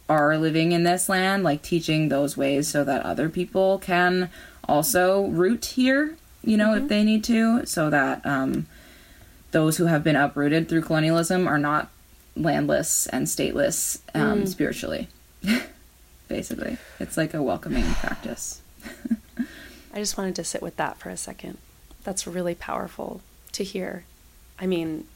[0.10, 4.30] are living in this land, like teaching those ways so that other people can
[4.68, 8.68] also root here, you know, if they need to, so that um,
[9.51, 11.89] those who have been uprooted through colonialism are not
[12.36, 15.07] landless and stateless um, spiritually.
[16.28, 18.62] Basically, it's like a welcoming practice.
[19.93, 21.57] I just wanted to sit with that for a second.
[22.03, 23.22] That's really powerful
[23.53, 24.05] to hear.
[24.60, 25.07] I mean,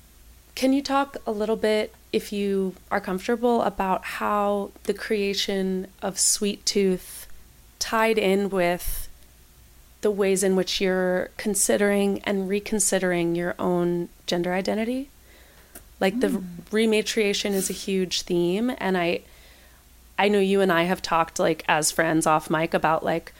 [0.55, 6.19] can you talk a little bit, if you are comfortable, about how the creation of
[6.19, 7.27] Sweet Tooth
[7.79, 9.09] tied in with
[10.01, 15.09] the ways in which you're considering and reconsidering your own gender identity?
[15.99, 16.45] Like the hmm.
[16.69, 19.21] rematriation is a huge theme, and I,
[20.19, 23.33] I know you and I have talked like as friends off mic about like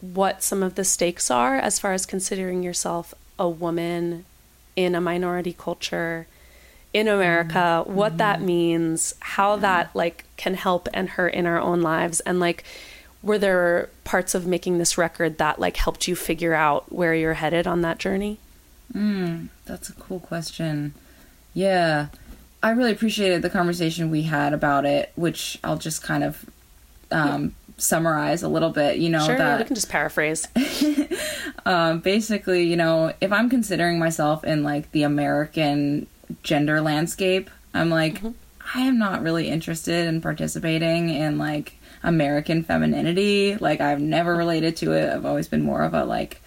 [0.00, 4.24] what some of the stakes are as far as considering yourself a woman
[4.74, 6.26] in a minority culture
[6.92, 11.80] in America, what that means, how that like can help and hurt in our own
[11.80, 12.64] lives and like
[13.22, 17.34] were there parts of making this record that like helped you figure out where you're
[17.34, 18.38] headed on that journey?
[19.64, 20.94] That's a cool question.
[21.54, 22.08] Yeah.
[22.62, 26.44] I really appreciated the conversation we had about it, which I'll just kind of
[27.10, 28.98] um, summarize a little bit.
[28.98, 30.46] You know, Sure, that we can just paraphrase.
[31.66, 36.06] um, basically, you know, if I'm considering myself in like the American
[36.42, 38.20] gender landscape, I'm like,
[38.74, 43.56] I am not really interested in participating in like American femininity.
[43.56, 45.08] Like, I've never related to it.
[45.12, 46.42] I've always been more of a like,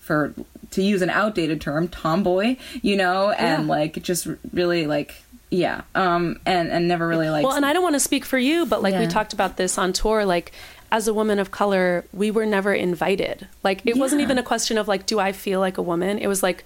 [0.00, 0.32] for
[0.70, 3.68] to use an outdated term, tomboy, you know, and Yeah.
[3.74, 5.14] like just really like,
[5.50, 7.44] yeah, um, and and never really like.
[7.44, 9.78] well, and I don't want to speak for you, but like we talked about this
[9.78, 10.52] on tour, like
[10.90, 13.48] as a woman of color, we were never invited.
[13.64, 16.18] Like it wasn't even a question of like, do I feel like a woman?
[16.18, 16.64] It was like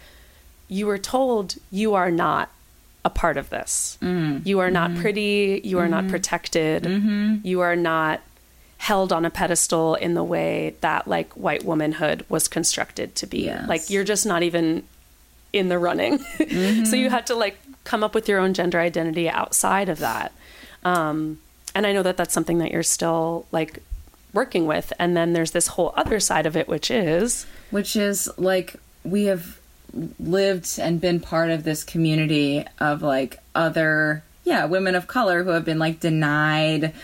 [0.68, 2.50] you were told you are not
[3.04, 3.98] a part of this.
[4.00, 4.46] Mm.
[4.46, 5.00] You are not Mm-hmm.
[5.00, 5.60] pretty.
[5.64, 6.86] You are not protected.
[7.44, 8.20] You are not
[8.78, 13.42] held on a pedestal in the way that like white womanhood was constructed to be.
[13.44, 13.68] Yes.
[13.68, 14.82] Like you're just not even
[15.52, 16.18] in the running.
[16.84, 20.32] so you had to like come up with your own gender identity outside of that.
[20.84, 21.38] Um,
[21.74, 23.78] and I know that that's something that you're still like
[24.32, 24.92] working with.
[24.98, 29.24] And then there's this whole other side of it, which is which is like we
[29.24, 29.58] have
[30.18, 35.50] lived and been part of this community of like other yeah women of color who
[35.50, 36.94] have been like denied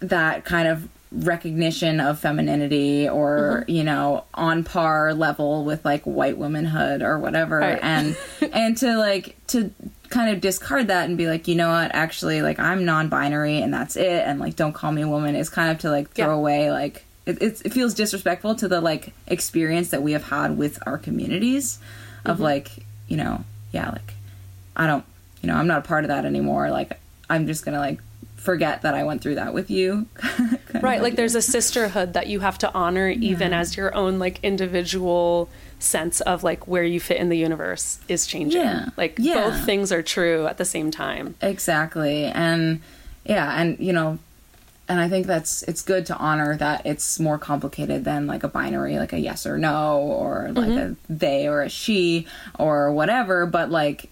[0.00, 3.70] that kind of recognition of femininity or mm-hmm.
[3.70, 7.78] you know on par level with like white womanhood or whatever Right.
[7.82, 8.16] and
[8.52, 9.72] and to like to
[10.10, 13.72] kind of discard that and be like you know what actually like i'm non-binary and
[13.72, 16.26] that's it and like don't call me a woman is kind of to like throw
[16.26, 16.32] Yeah.
[16.34, 20.78] away like it, it feels disrespectful to the like experience that we have had with
[20.86, 21.78] our communities
[22.24, 22.44] of mm-hmm.
[22.44, 22.70] like
[23.06, 24.14] you know yeah like
[24.76, 25.04] i don't
[25.42, 26.98] you know i'm not a part of that anymore like
[27.28, 28.00] i'm just gonna like
[28.36, 30.06] forget that i went through that with you
[30.82, 31.02] right.
[31.02, 35.48] Like there's a sisterhood that you have to honor even as your own like individual
[35.78, 38.60] sense of like where you fit in the universe is changing.
[38.60, 38.88] Yeah.
[38.96, 39.34] Like Yeah.
[39.50, 41.34] both things are true at the same time.
[41.40, 42.80] exactly and
[43.24, 44.18] yeah and you know
[44.88, 48.48] and i think that's it's good to honor that it's more complicated than like a
[48.48, 50.92] binary like a yes or no or like mm-hmm.
[50.92, 52.26] a they or a she
[52.58, 53.46] or whatever.
[53.46, 54.10] But like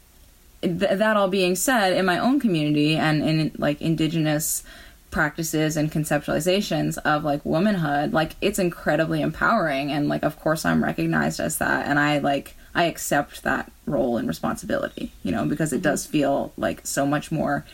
[0.63, 4.63] th- that all being said in my own community and in like indigenous
[5.11, 9.91] practices and conceptualizations of like womanhood like it's incredibly empowering.
[9.91, 11.87] And like of course i'm recognized as that.
[11.87, 15.85] And i like i accept that role and responsibility you know because it mm-hmm.
[15.85, 17.65] does feel like so much more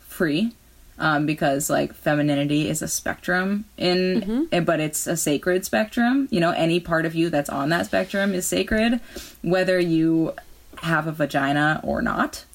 [0.00, 0.52] free
[1.00, 6.28] um, because like femininity is a spectrum in eh, but it's a sacred spectrum.
[6.30, 9.00] You know any part of you that's on that spectrum is sacred
[9.42, 10.34] whether you
[10.76, 12.44] have a vagina or not.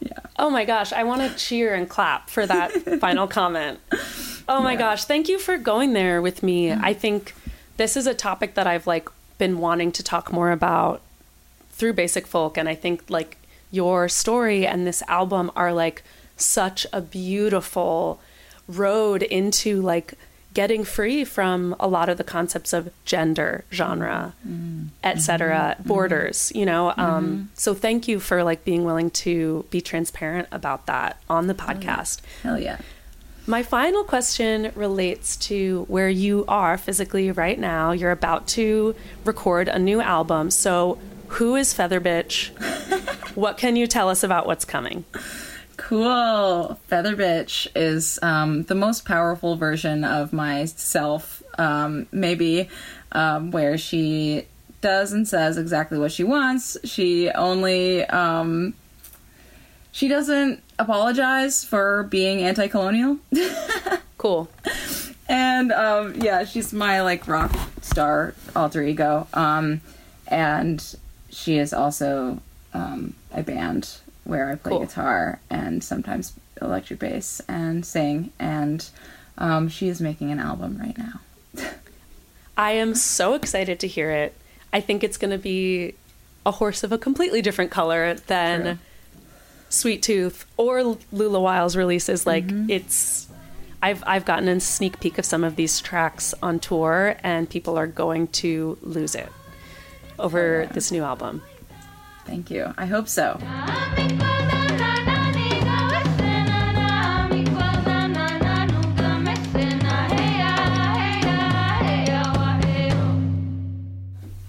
[0.00, 0.18] Yeah.
[0.38, 3.78] Oh my gosh, I want to cheer and clap for that final comment.
[4.48, 6.72] Oh my gosh, thank you for going there with me.
[6.72, 7.34] I think
[7.76, 11.02] this is a topic that I've like been wanting to talk more about
[11.72, 13.36] through basic folk and I think like
[13.70, 16.02] your story and this album are like
[16.40, 18.20] such a beautiful
[18.68, 20.14] road into like
[20.52, 24.88] getting free from a lot of the concepts of gender, genre, mm.
[25.04, 25.80] etc., mm-hmm.
[25.82, 25.88] mm-hmm.
[25.88, 26.90] borders, you know.
[26.96, 27.42] Um, mm-hmm.
[27.54, 31.56] so thank you for like being willing to be transparent about that on the oh,
[31.56, 32.20] podcast.
[32.42, 32.78] Hell yeah.
[33.46, 37.90] My final question relates to where you are physically right now.
[37.92, 40.50] You're about to record a new album.
[40.50, 42.50] So, who is Feather Bitch?
[43.34, 45.04] what can you tell us about what's coming?
[45.80, 46.78] Cool.
[46.88, 52.68] Feather Bitch is um, the most powerful version of myself, um, maybe,
[53.12, 54.44] um, where she
[54.82, 56.76] does and says exactly what she wants.
[56.84, 58.04] She only.
[58.04, 58.74] Um,
[59.90, 63.18] she doesn't apologize for being anti colonial.
[64.18, 64.50] Cool.
[65.30, 67.50] and um, yeah, she's my like rock
[67.80, 69.26] star alter ego.
[69.32, 69.80] Um,
[70.28, 70.94] and
[71.30, 72.38] she is also
[72.74, 73.96] um, a band
[74.30, 74.80] where I play Cool.
[74.80, 78.32] guitar and sometimes electric bass and sing.
[78.38, 78.88] And
[79.36, 81.20] um, she is making an album right now.
[82.56, 84.34] I am so excited to hear it.
[84.72, 85.94] I think it's going to be
[86.46, 88.78] a horse of a completely different color than True.
[89.68, 92.26] Sweet Tooth or Lula Wiles releases.
[92.26, 92.70] Like Mm-hmm.
[92.70, 93.28] it's,
[93.82, 97.78] I've I've gotten a sneak peek of some of these tracks on tour, and people
[97.78, 99.28] are going to lose it
[100.18, 101.42] over this new album.
[102.30, 102.72] Thank you.
[102.78, 103.38] I hope so.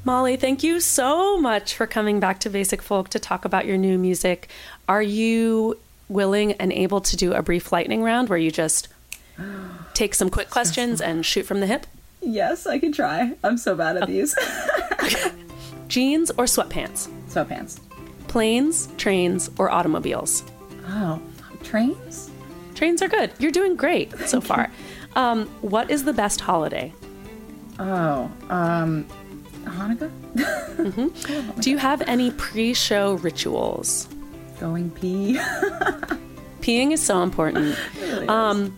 [0.03, 3.77] Mali, thank you so much for coming back to Basic Folk to talk about your
[3.77, 4.47] new music.
[4.87, 8.89] Are you willing and able to do a brief lightning round where you just
[9.95, 11.87] take some quick questions and shoot from the hip?
[12.21, 13.33] Yes, I can try.
[13.43, 14.05] I'm so bad at oh.
[14.05, 14.35] these.
[15.91, 17.09] Jeans or sweatpants?
[17.27, 17.81] Sweatpants.
[18.29, 20.41] Planes, trains, or automobiles?
[20.87, 21.21] Oh,
[21.63, 22.31] trains?
[22.75, 23.29] Trains are good.
[23.39, 24.71] You're doing great so far.
[25.17, 26.93] Um, what is the best holiday?
[27.77, 29.05] Oh, um,
[29.65, 30.09] Hanukkah?
[31.61, 34.07] Do you have any pre show rituals?
[34.61, 35.37] Going pee.
[36.61, 37.75] Peeing is so important.
[38.29, 38.69] Um,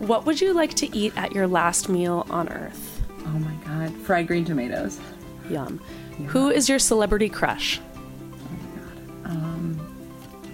[0.00, 3.02] what would you like to eat at your last meal on Earth?
[3.24, 3.94] oh my god.
[4.02, 5.00] Fried green tomatoes.
[5.48, 5.80] Yum.
[6.28, 7.80] Who is your celebrity crush?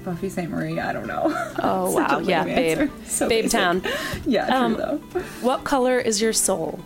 [0.05, 1.23] Buffy Sainte-Marie, I don't know.
[1.59, 2.91] Oh wow, yeah, babe.
[3.07, 3.51] So babe basic.
[3.59, 3.83] town.
[4.25, 4.97] Yeah, true Um, though.
[5.41, 6.79] What color is your soul?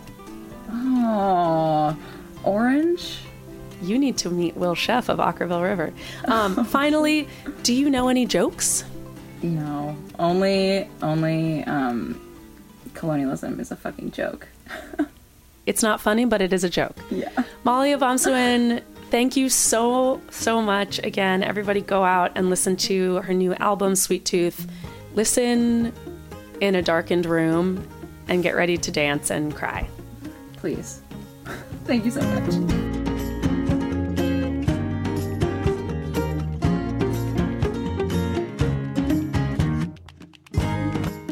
[0.71, 1.95] Oh,
[2.43, 3.19] orange?
[3.83, 5.93] You need to meet Will Sheff of Okkervil River.
[6.25, 7.27] Um, finally,
[7.61, 8.85] do you know any jokes?
[9.43, 12.19] No, only only um,
[12.95, 14.47] colonialism is a fucking joke.
[15.65, 16.97] It's not funny, but it is a joke.
[17.09, 17.29] Yeah.
[17.63, 20.99] Mali Obomsawin, thank you so, so much.
[20.99, 24.69] Again, everybody go out and listen to her new album, Sweet Tooth.
[25.13, 25.93] Listen
[26.61, 27.87] in a darkened room
[28.27, 29.87] and get ready to dance and cry.
[30.57, 31.01] Please.
[31.85, 32.90] Thank you so much.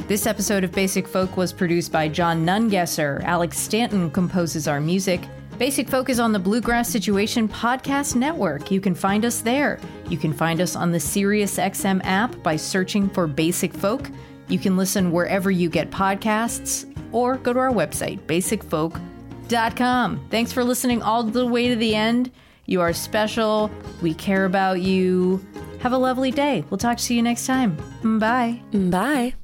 [0.10, 3.24] This episode of Basic Folk was produced by John Nungesser.
[3.26, 5.22] Alex Stanton composes our music.
[5.60, 8.72] Basic Folk is on the Bluegrass Situation Podcast Network.
[8.72, 9.80] You can find us there.
[10.10, 14.10] You can find us on the SiriusXM app by searching for Basic Folk.
[14.48, 20.26] You can listen wherever you get podcasts or go to our website, basicfolk.com.
[20.32, 22.32] Thanks for listening all the way to the end.
[22.66, 23.70] You are special.
[24.02, 25.46] We care about you.
[25.82, 26.66] Have a lovely day.
[26.72, 27.78] We'll talk to you next time.
[28.18, 28.60] Bye.
[28.74, 29.36] Bye.